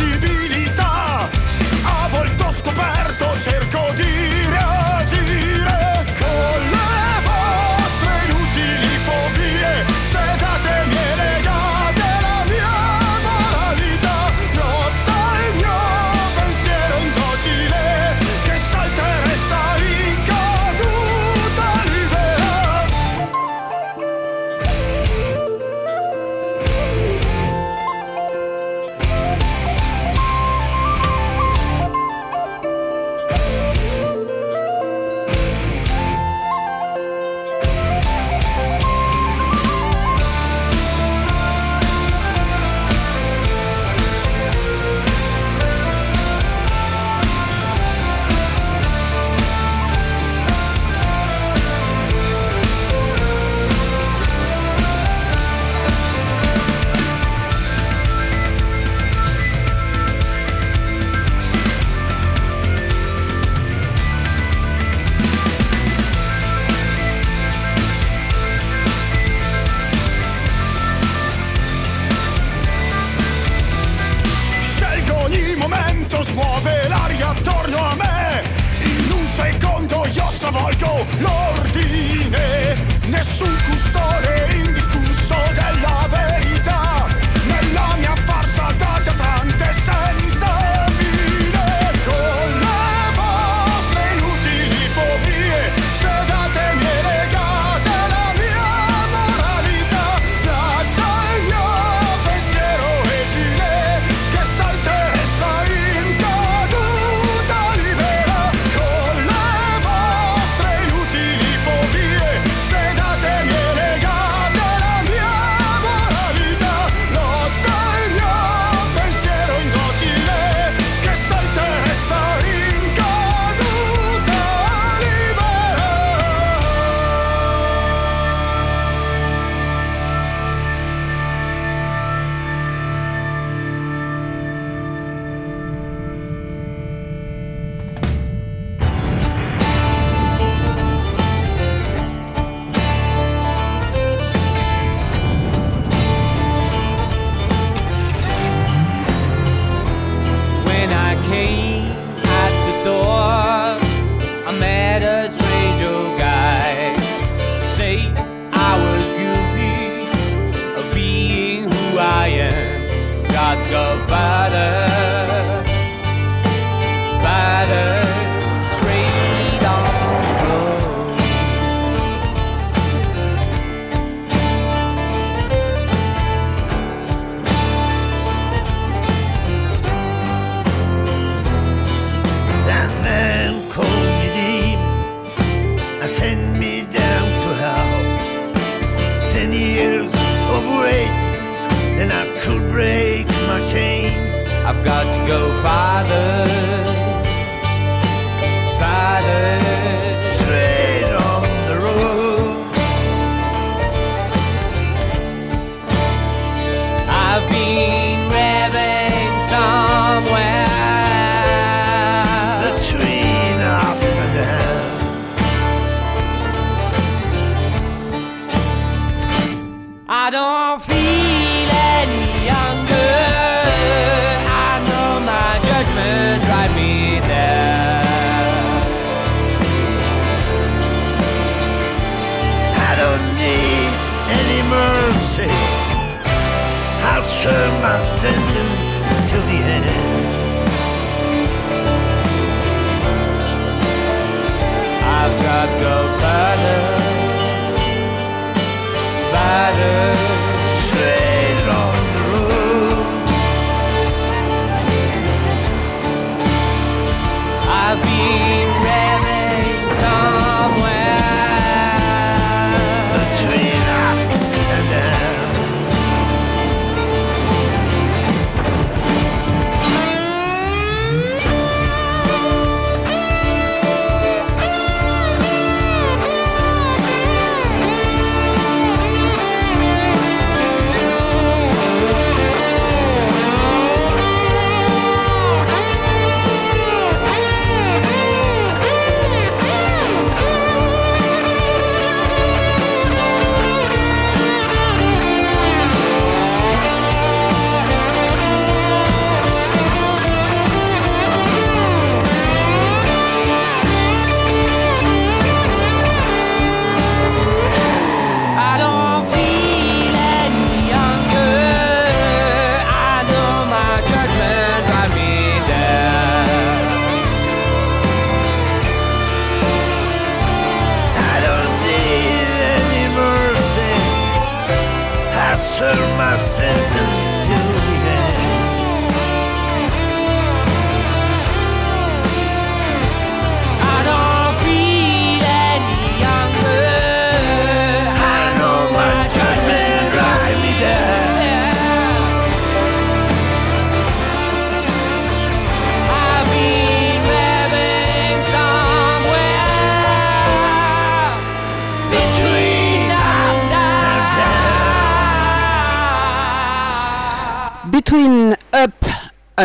[0.00, 1.28] possibilità.
[1.82, 3.09] A volte ho scoperto,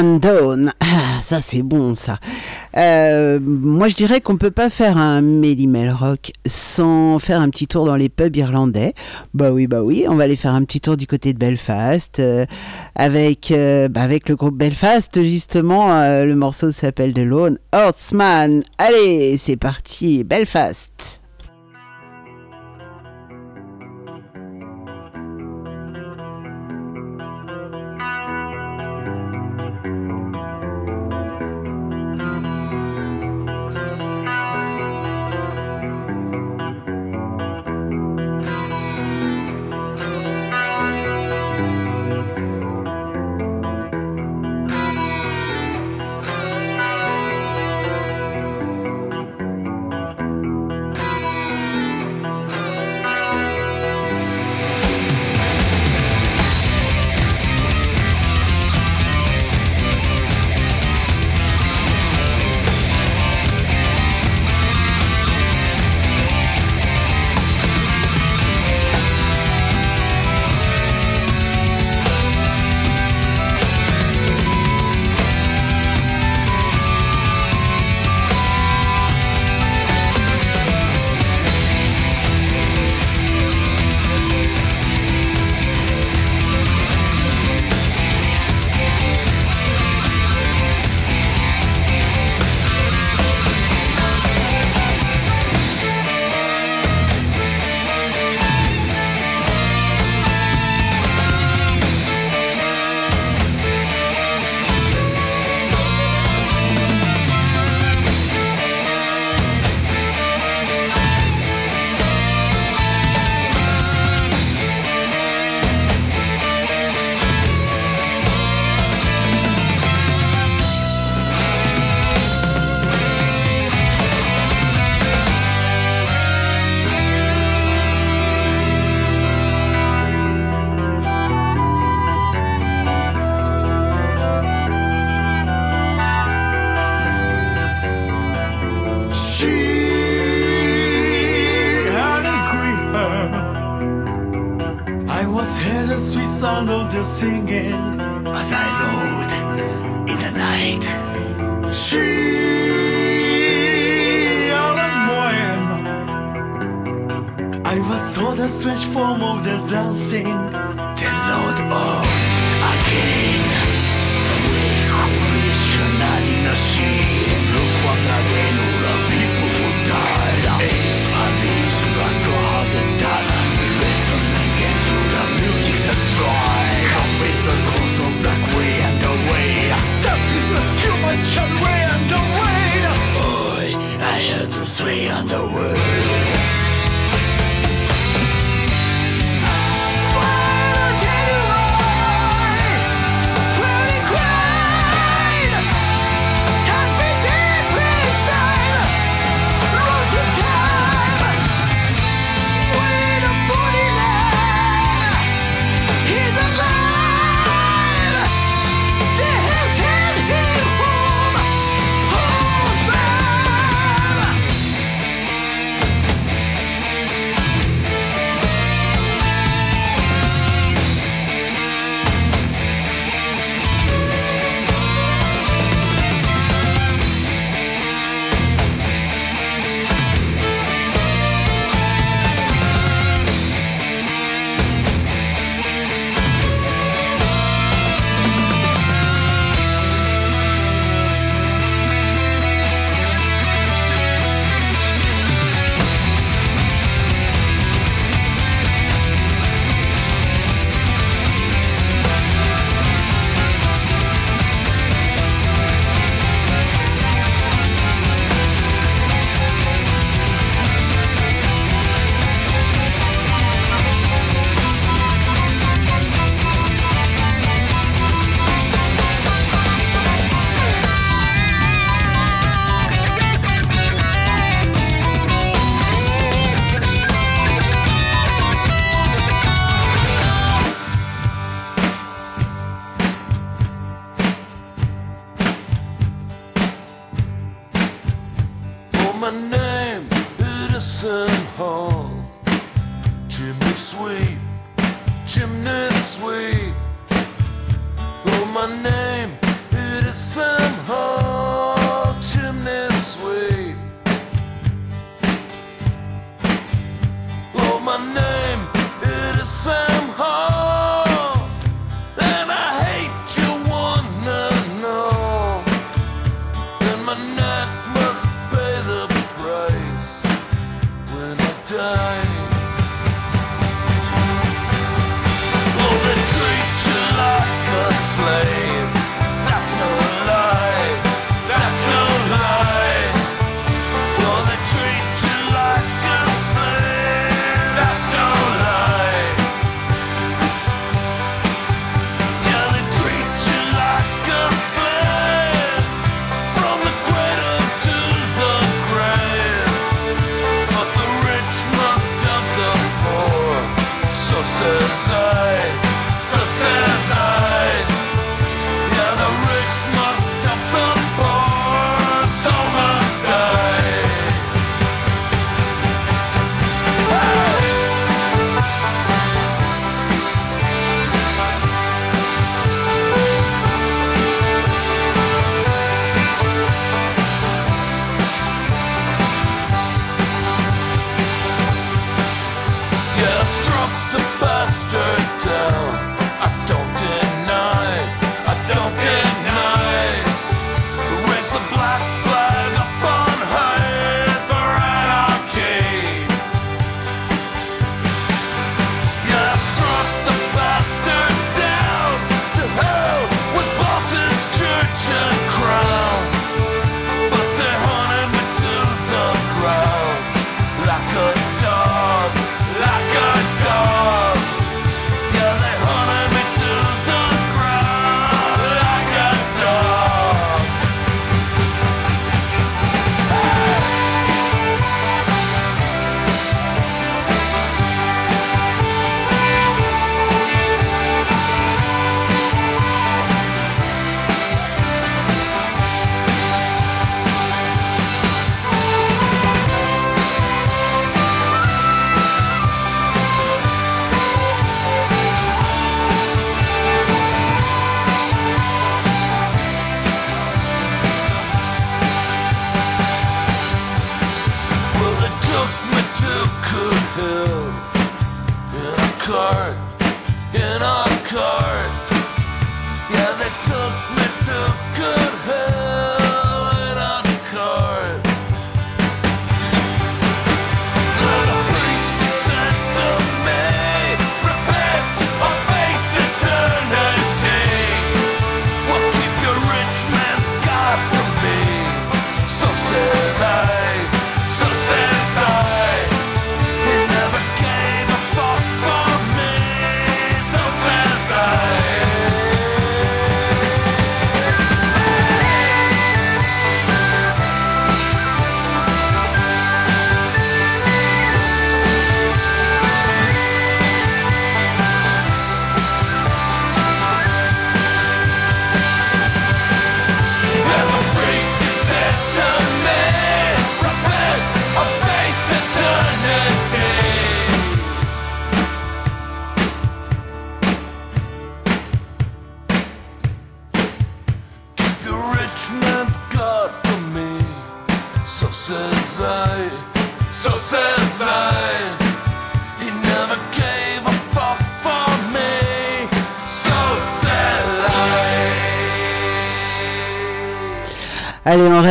[0.06, 0.72] Undone.
[0.80, 2.20] Ah, ça c'est bon ça.
[2.78, 7.68] Euh, moi je dirais qu'on peut pas faire un Mélimel Rock sans faire un petit
[7.68, 8.94] tour dans les pubs irlandais.
[9.34, 12.20] Bah oui, bah oui, on va aller faire un petit tour du côté de Belfast
[12.20, 12.46] euh,
[12.96, 15.88] avec, euh, bah, avec le groupe Belfast justement.
[16.24, 18.64] le morceau s'appelle The Lone Horseman.
[18.78, 21.25] Allez, c'est parti, Belfast.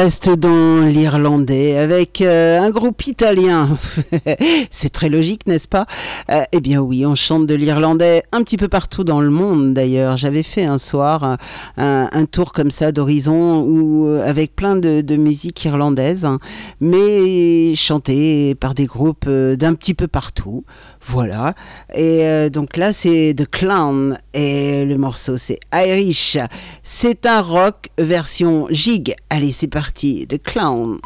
[0.04, 3.78] Reste dans l'irlandais avec euh, groupe italien.
[4.70, 5.86] C'est très logique, n'est-ce pas?
[6.30, 9.72] Euh, Eh bien oui, on chante de l'irlandais un petit peu partout dans le monde
[9.72, 10.18] d'ailleurs.
[10.18, 11.38] J'avais fait un soir
[11.78, 16.38] un, tour comme ça d'horizon euh, avec plein de, musique irlandaise, hein,
[16.80, 20.64] mais chantée par des groupes euh, d'un petit peu partout.
[21.06, 21.54] Voilà.
[21.94, 26.38] Et donc là, c'est The Clown et le morceau c'est Irish.
[26.82, 29.14] C'est un rock version gig.
[29.30, 30.26] Allez, c'est parti.
[30.26, 30.98] The Clown.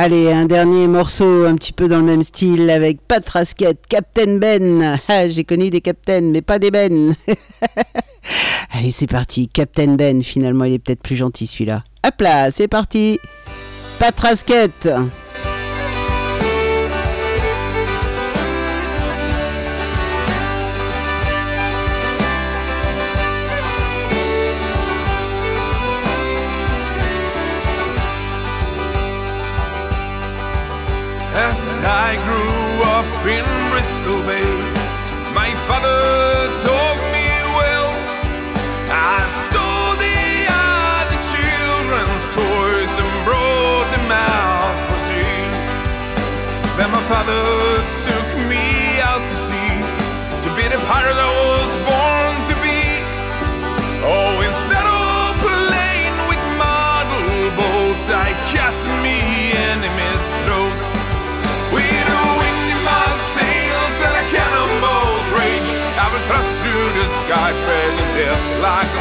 [0.00, 4.36] Allez, un dernier morceau un petit peu dans le même style avec Pat Rasket, Captain
[4.36, 4.96] Ben.
[5.08, 7.16] Ah, J'ai connu des Captain, mais pas des Ben.
[8.70, 9.48] Allez, c'est parti.
[9.48, 11.82] Captain Ben, finalement, il est peut-être plus gentil celui-là.
[12.06, 13.18] Hop là, c'est parti.
[13.98, 14.14] Pat
[33.28, 34.48] in Bristol Bay.
[35.36, 36.00] My father
[36.64, 37.28] told me
[37.60, 37.92] well,
[38.88, 45.52] I stole the other children's toys and brought them out for sale.
[46.76, 47.44] Then my father
[48.08, 48.64] took me
[49.04, 49.76] out to sea
[50.42, 51.37] to be the pirate.
[68.68, 68.97] like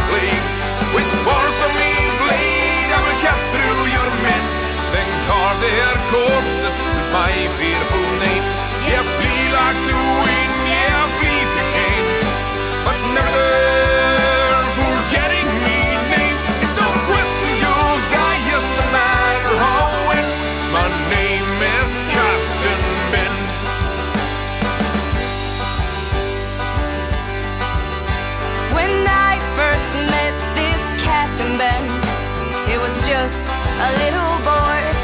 [33.80, 34.98] a little bored.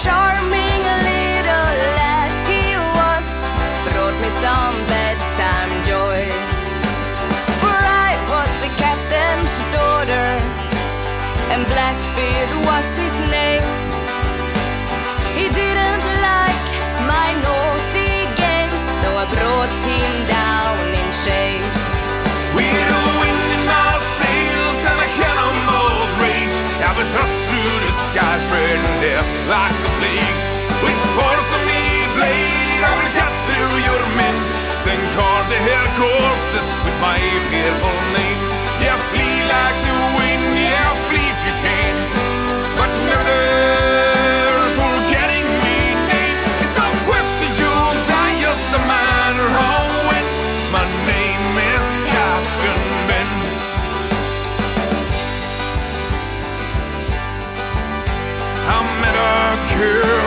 [0.00, 3.28] Charming, little lad he was,
[3.92, 6.20] brought me some bedtime joy.
[7.60, 10.28] For I was the captain's daughter,
[11.52, 13.66] and Blackbeard was his name.
[15.36, 16.68] He didn't like
[17.04, 21.65] my naughty games, though I brought him down in shame.
[29.48, 30.38] like a plague
[30.82, 31.82] with force me
[32.18, 34.36] blade I will cut through your men,
[34.84, 37.95] then har det här korpset med mig fel
[59.18, 60.25] I care.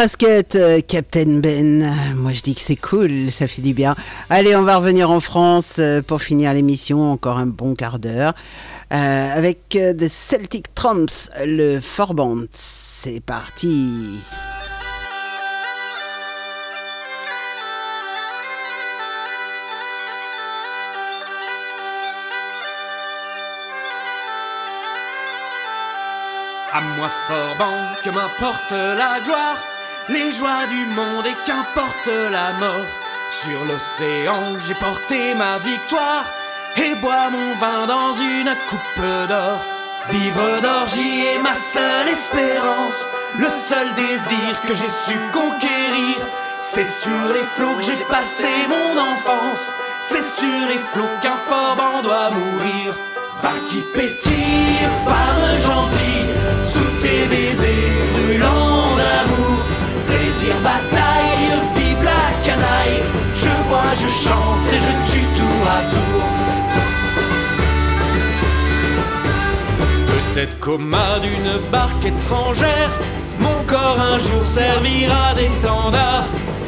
[0.00, 1.94] Frasquette, euh, Captain Ben.
[2.16, 3.94] Moi je dis que c'est cool, ça fait du bien.
[4.30, 8.32] Allez, on va revenir en France euh, pour finir l'émission, encore un bon quart d'heure,
[8.94, 12.44] euh, avec euh, The Celtic Trumps, le fort band.
[12.54, 14.20] C'est parti.
[26.72, 29.58] À moi fort banc, que m'importe la gloire
[30.10, 32.86] les joies du monde et qu'importe la mort.
[33.30, 36.24] Sur l'océan, j'ai porté ma victoire
[36.76, 39.60] et bois mon vin dans une coupe d'or.
[40.08, 43.04] Vivre d'orgie est ma seule espérance,
[43.38, 46.16] le seul désir que j'ai su conquérir.
[46.60, 49.72] C'est sur les flots que j'ai passé mon enfance,
[50.02, 52.94] c'est sur les flots qu'un Forban doit mourir.
[53.42, 56.34] Va qui pétille, femme gentille,
[56.64, 58.69] sous tes baisers brûlants.
[60.62, 63.02] Bataille, vive la canaille.
[63.36, 66.22] Je bois, je chante et je tue tour à tour.
[70.06, 72.90] Peut-être qu'au mât d'une barque étrangère,
[73.38, 76.24] mon corps un jour servira d'étendard.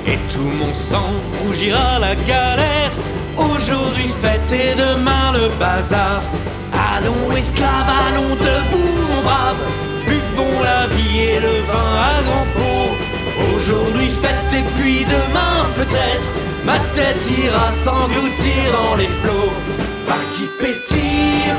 [0.07, 2.93] Et tout mon sang rougira la galère.
[3.37, 6.23] Aujourd'hui fête et demain le bazar.
[6.73, 9.57] Allons esclaves, allons debout mon brave
[10.07, 13.12] Buvons la vie et le vin à grand pot
[13.55, 16.29] Aujourd'hui fête et puis demain peut-être
[16.65, 19.53] Ma tête ira s'engloutir dans les flots.
[20.07, 21.53] Va qui pétille,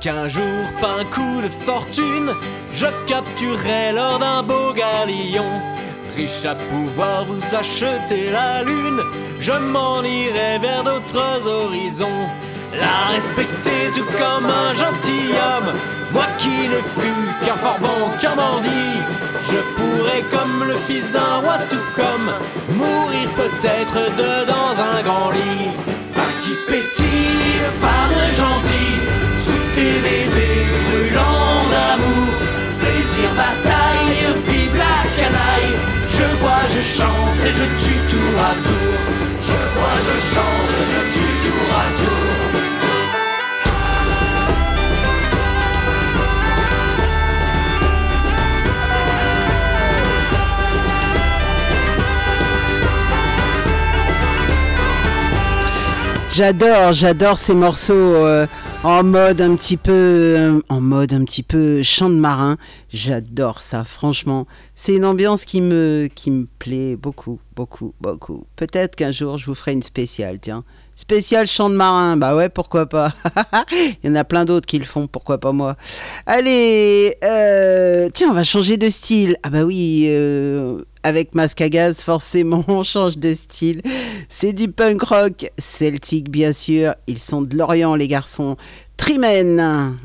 [0.00, 0.42] qu'un jour,
[0.80, 2.32] par un coup de fortune,
[2.72, 5.44] je capturerai lors d'un beau galion.
[6.16, 9.00] Riche à pouvoir vous acheter la lune,
[9.40, 12.26] je m'en irai vers d'autres horizons.
[12.78, 15.72] La respecter tout comme un gentilhomme,
[16.12, 19.00] moi qui ne fus qu'un fort bon, qu'un bandit.
[19.44, 22.30] Je pourrais, comme le fils d'un roi, tout comme
[22.76, 25.70] mourir peut-être de dans un grand lit.
[26.14, 29.29] Va qui pétille, femme gentille,
[29.90, 32.28] tes baisers brûlants d'amour.
[32.80, 35.72] Plaisir, bataille, vive la canaille.
[36.16, 38.92] Je bois, je chante et je tue tour à tour.
[39.48, 42.30] Je bois, je chante et je tue tour à tour.
[56.32, 58.46] J'adore, j'adore ces morceaux euh,
[58.82, 62.56] en mode un petit peu, euh, en mode un petit peu chant de marin.
[62.90, 64.46] J'adore ça, franchement.
[64.74, 68.46] C'est une ambiance qui me, qui me plaît beaucoup, beaucoup, beaucoup.
[68.56, 70.64] Peut-être qu'un jour je vous ferai une spéciale, tiens.
[71.00, 73.14] Spécial chant de marin, bah ouais, pourquoi pas.
[73.72, 75.74] Il y en a plein d'autres qui le font, pourquoi pas moi.
[76.26, 79.38] Allez, euh, tiens, on va changer de style.
[79.42, 83.80] Ah bah oui, euh, avec Masque à gaz, forcément, on change de style.
[84.28, 86.94] C'est du punk rock celtique, bien sûr.
[87.06, 88.58] Ils sont de Lorient, les garçons.
[88.98, 89.96] Trimen.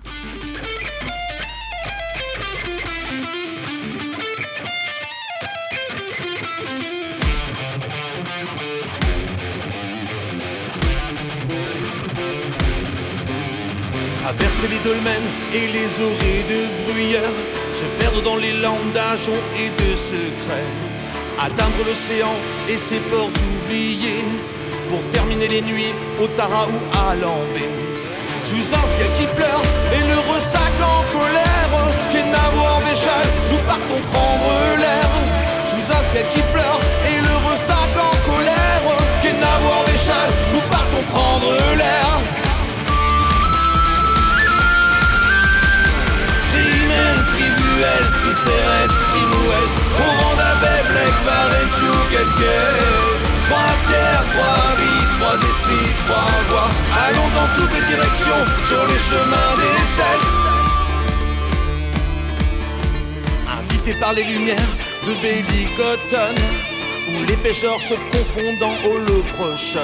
[14.37, 17.31] Traverser les dolmens et les orées de bruyère,
[17.73, 20.71] se perdre dans les landes d'ajoncs et de secrets,
[21.39, 22.33] atteindre l'océan
[22.67, 24.25] et ses ports oubliés,
[24.89, 27.69] pour terminer les nuits au Tara ou à Lambé.
[28.45, 29.63] Sous un ciel qui pleure
[29.93, 31.71] et le ressac en colère,
[32.11, 35.09] Kenavo en Béchal, nous partons prendre l'air.
[35.69, 36.54] Sous un ciel qui pleure
[56.47, 60.35] Allons dans toutes les directions sur les chemins des Celtes.
[63.59, 64.75] Invités par les lumières
[65.07, 66.35] de Bailey Cotton,
[67.09, 69.81] où les pêcheurs se confondent en holoprochaine.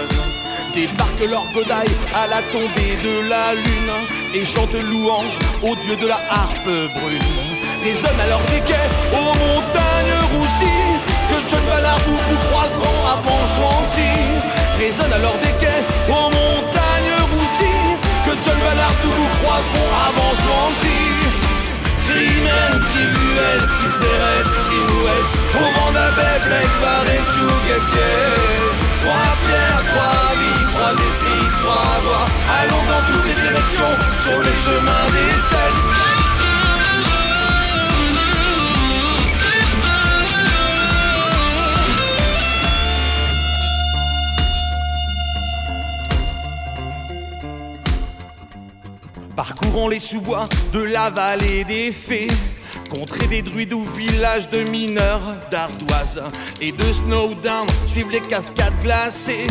[0.75, 3.91] Débarquent leur godaille à la tombée de la lune
[4.33, 7.19] et chantent louange au dieu de la harpe brune.
[7.83, 10.91] résonne alors des quais aux montagnes roussies
[11.29, 14.13] que John Ballard vous croiseront avant Swansea.
[14.79, 16.40] Résonne alors des quais aux montagnes
[18.61, 20.99] John Ballard vous croiseront avant Swansea.
[22.03, 28.17] Trimen, tribu est, Chris Beret, tribu ouest, au vent d'Abbé, Black Bar et Tchougatier.
[29.01, 32.27] Trois pierres, trois vies, trois esprits, trois voix,
[32.61, 33.93] allons dans toutes les directions
[34.23, 35.20] sur le chemin des
[49.73, 52.29] Les sous-bois de la vallée des fées.
[52.89, 56.21] Contrée des druides ou villages de mineurs d'ardoise
[56.61, 59.47] et de snowdown suivent les cascades glacées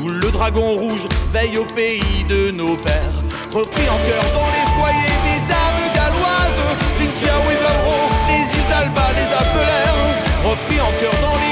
[0.00, 3.18] où le dragon rouge veille au pays de nos pères.
[3.52, 6.62] Repris en cœur dans les foyers des armes galloises,
[6.98, 7.98] Vintia Valro,
[8.28, 10.50] les îles d'Alva les appelèrent.
[10.50, 11.43] Repris en cœur dans les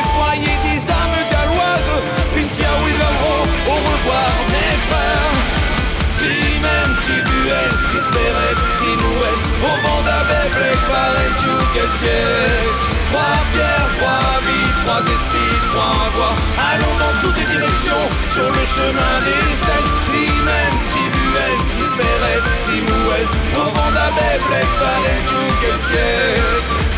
[12.02, 18.04] Trois pierres, trois vies, trois esprits, trois voix, allons dans toutes les directions
[18.34, 19.94] sur le chemin des Celtes.
[20.06, 26.42] Trimen, tribu est, Chris Beret, crime ouest, au vent d'Abbé, Black Bar et Tchougatier.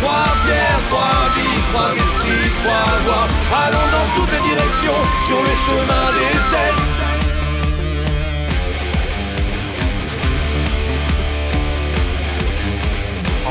[0.00, 3.26] Trois pierres, trois vies, trois esprits, trois voix,
[3.66, 7.13] allons dans toutes les directions sur le chemin des Celtes.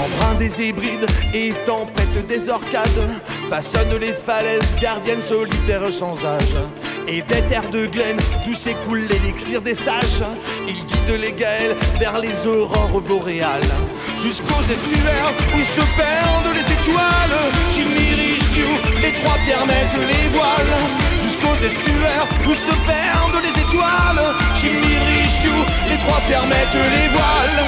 [0.03, 3.07] Embrun des hybrides et tempête des orcades
[3.49, 6.57] Façonnent les falaises gardiennes solitaires sans âge.
[7.07, 10.23] Et des terres de glaine d'où s'écoule l'élixir des sages.
[10.67, 13.61] Ils guident les gaëls vers les aurores boréales.
[14.19, 17.39] Jusqu'aux estuaires où se perdent les étoiles
[17.71, 18.65] Richtu,
[19.01, 20.79] les trois pierres mettent les voiles.
[21.17, 24.23] Jusqu'aux estuaires où se perdent les étoiles
[24.53, 25.49] Richtu,
[25.89, 27.63] les trois pierres mettent les voiles.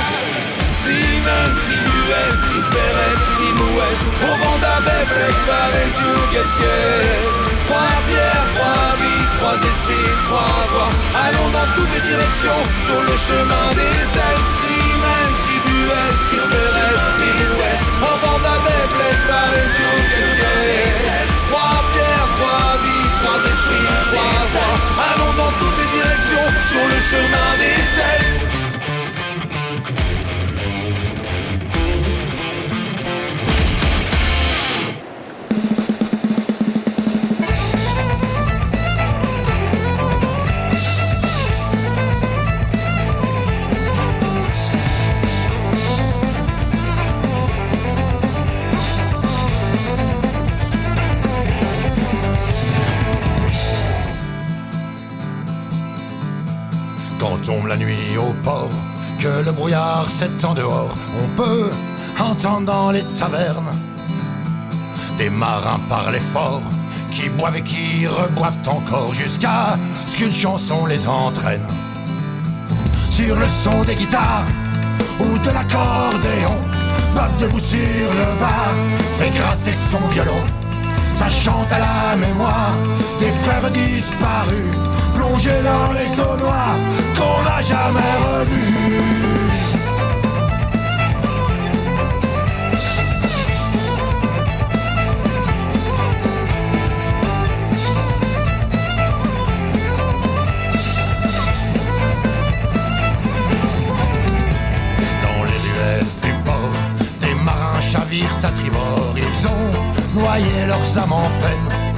[0.84, 7.98] Trimen, tribu est, Chris Beret, crime ouest Au vent d'Abbé, Black Bar et Tchougatier Trois
[8.08, 10.92] pierres, trois vies, trois esprits, trois voix.
[11.18, 14.52] Allons dans toutes les directions sur le chemin des Celtes.
[14.62, 21.82] Trimen, tribu est, Chris Beret, crime ouest Au vent d'Abbé, Black Bar et Tchougatier Trois
[21.94, 24.76] pierres, trois vies, trois esprits, trois voix.
[25.10, 28.35] Allons dans toutes les directions sur le chemin des Celtes
[57.46, 58.72] tombe la nuit au port,
[59.20, 61.70] que le brouillard s'étend dehors, on peut
[62.20, 63.72] entendre dans les tavernes
[65.18, 66.62] des marins parler fort,
[67.12, 69.78] qui boivent et qui reboivent encore jusqu'à
[70.08, 71.66] ce qu'une chanson les entraîne.
[73.10, 74.48] Sur le son des guitares
[75.20, 76.58] ou de l'accordéon,
[77.14, 78.74] Bob debout sur le bar
[79.18, 80.44] fait grasser son violon.
[81.18, 82.76] Ça chante à la mémoire
[83.20, 84.76] des frères disparus,
[85.34, 86.38] dans les eaux
[87.18, 88.76] qu'on n'a jamais revus.
[105.24, 106.56] Dans les ruelles du port,
[107.22, 109.16] des marins chavirent à tribord.
[109.18, 111.96] Ils ont noyé leurs âmes en peine.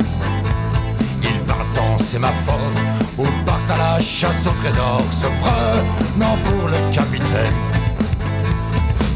[1.23, 2.71] Ils partent en sémaphore
[3.17, 7.59] ou partent à la chasse au trésor, se prenant pour le capitaine.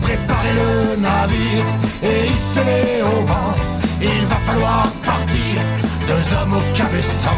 [0.01, 1.65] Préparez le navire
[2.03, 3.53] et hissez-les au banc.
[4.01, 5.61] Il va falloir partir,
[6.07, 7.37] deux hommes au cabestan.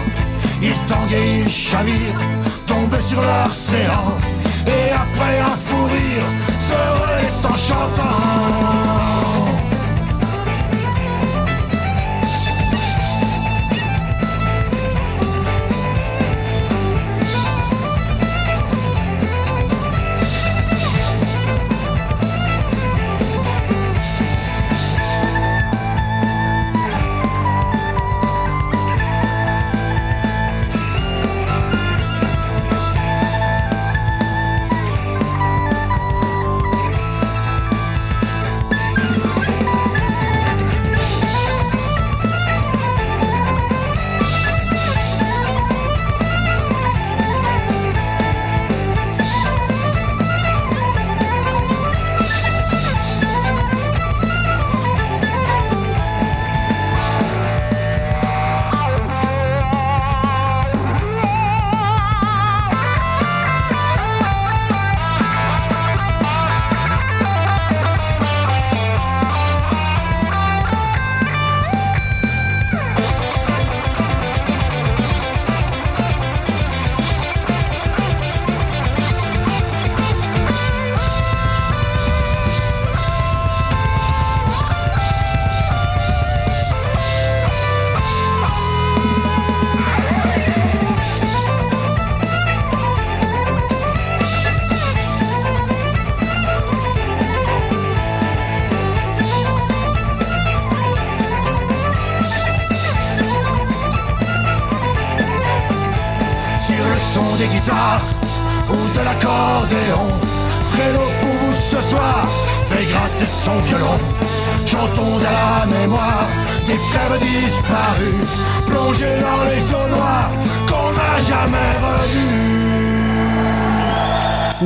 [0.62, 2.22] Ils tanguent et ils chavirent,
[2.66, 4.18] tombent sur l'océan.
[4.66, 6.28] Et après un fou rire,
[6.60, 8.83] se relèvent en chantant.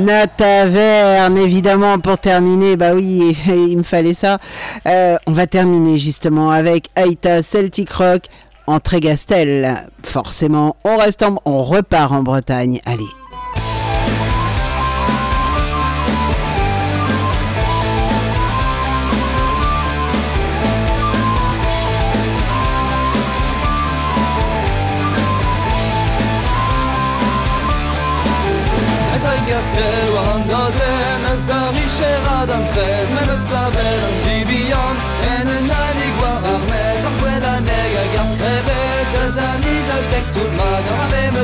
[0.08, 4.38] Na taverne, évidemment, pour terminer, bah oui, il me fallait ça.
[4.86, 8.22] Euh, on va terminer justement avec Aïta Celtic Rock
[8.66, 9.86] en Trégastel.
[10.02, 12.80] Forcément, on reste en, on repart en Bretagne.
[12.86, 13.04] Allez.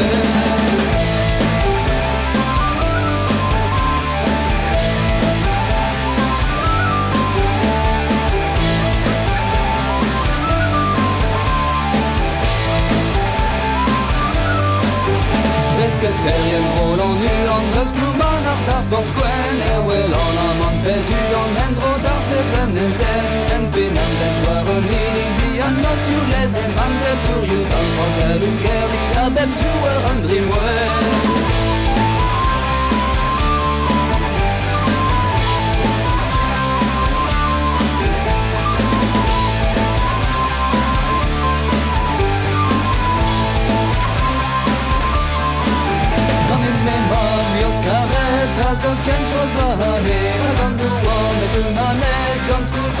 [0.00, 0.40] ka wes ben
[15.80, 19.29] Pescaterien rolan nu Andres blomman ar da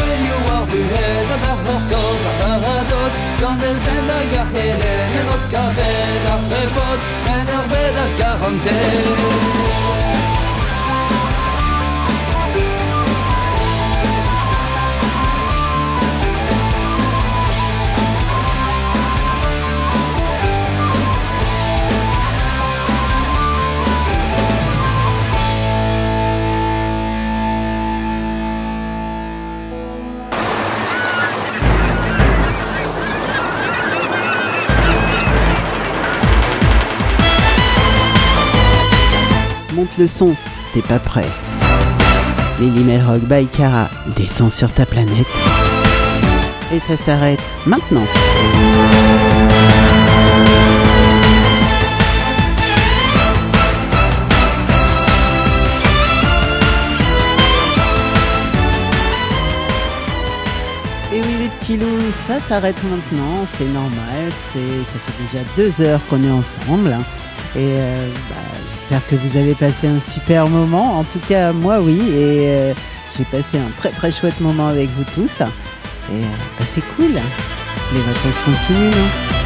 [0.00, 5.28] trouve jo ar buhet A der hortos a parados Kan el zenda ga hele Men
[5.34, 10.49] os karet ar repos Men ar ved a garantet
[39.98, 40.34] Le son,
[40.72, 41.26] t'es pas prêt.
[42.60, 45.26] Lily Melrock by Cara descend sur ta planète.
[46.72, 48.04] Et ça s'arrête maintenant.
[61.12, 61.86] Et oui les petits loups,
[62.26, 66.96] ça s'arrête maintenant, c'est normal, c'est ça fait déjà deux heures qu'on est ensemble.
[67.56, 68.36] Et euh, bah,
[68.70, 70.98] j'espère que vous avez passé un super moment.
[70.98, 72.74] En tout cas, moi oui, et euh,
[73.16, 75.40] j'ai passé un très très chouette moment avec vous tous.
[75.40, 75.44] Et
[76.14, 76.26] euh,
[76.58, 77.14] bah, c'est cool.
[77.92, 79.39] Les vacances continuent, non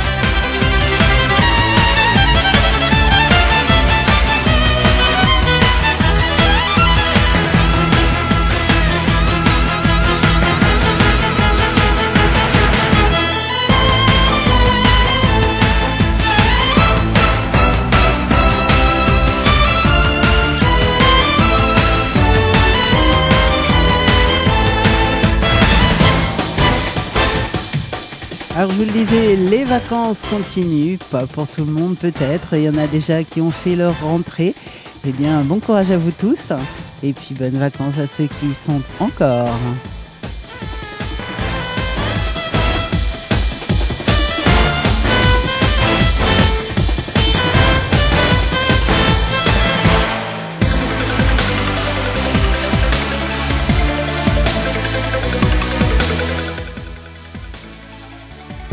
[28.84, 32.76] vous le disais, les vacances continuent, pas pour tout le monde peut-être, il y en
[32.76, 34.54] a déjà qui ont fait leur rentrée.
[35.06, 36.52] Eh bien, bon courage à vous tous,
[37.02, 39.58] et puis bonnes vacances à ceux qui y sont encore.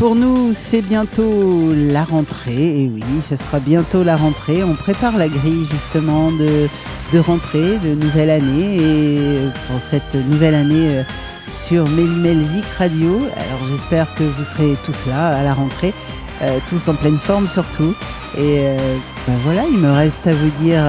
[0.02, 2.80] Pour nous, c'est bientôt la rentrée.
[2.82, 4.64] Et oui, ce sera bientôt la rentrée.
[4.64, 6.68] On prépare la grille justement de,
[7.12, 8.78] de rentrée, de nouvelle année.
[8.78, 9.38] Et
[9.68, 11.02] pour cette nouvelle année euh,
[11.46, 15.94] sur Mélimelzik Radio, alors j'espère que vous serez tous là à la rentrée.
[16.42, 17.94] euh, tous en pleine forme surtout.
[18.36, 18.96] Et euh,
[19.28, 20.82] ben voilà, il me reste à vous dire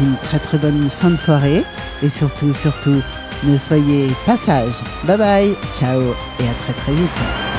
[0.00, 1.62] une très très bonne fin de soirée.
[2.02, 3.02] Et surtout, surtout,
[3.44, 4.80] ne soyez pas sages.
[5.04, 6.00] Bye bye, ciao
[6.40, 7.49] et à très très vite.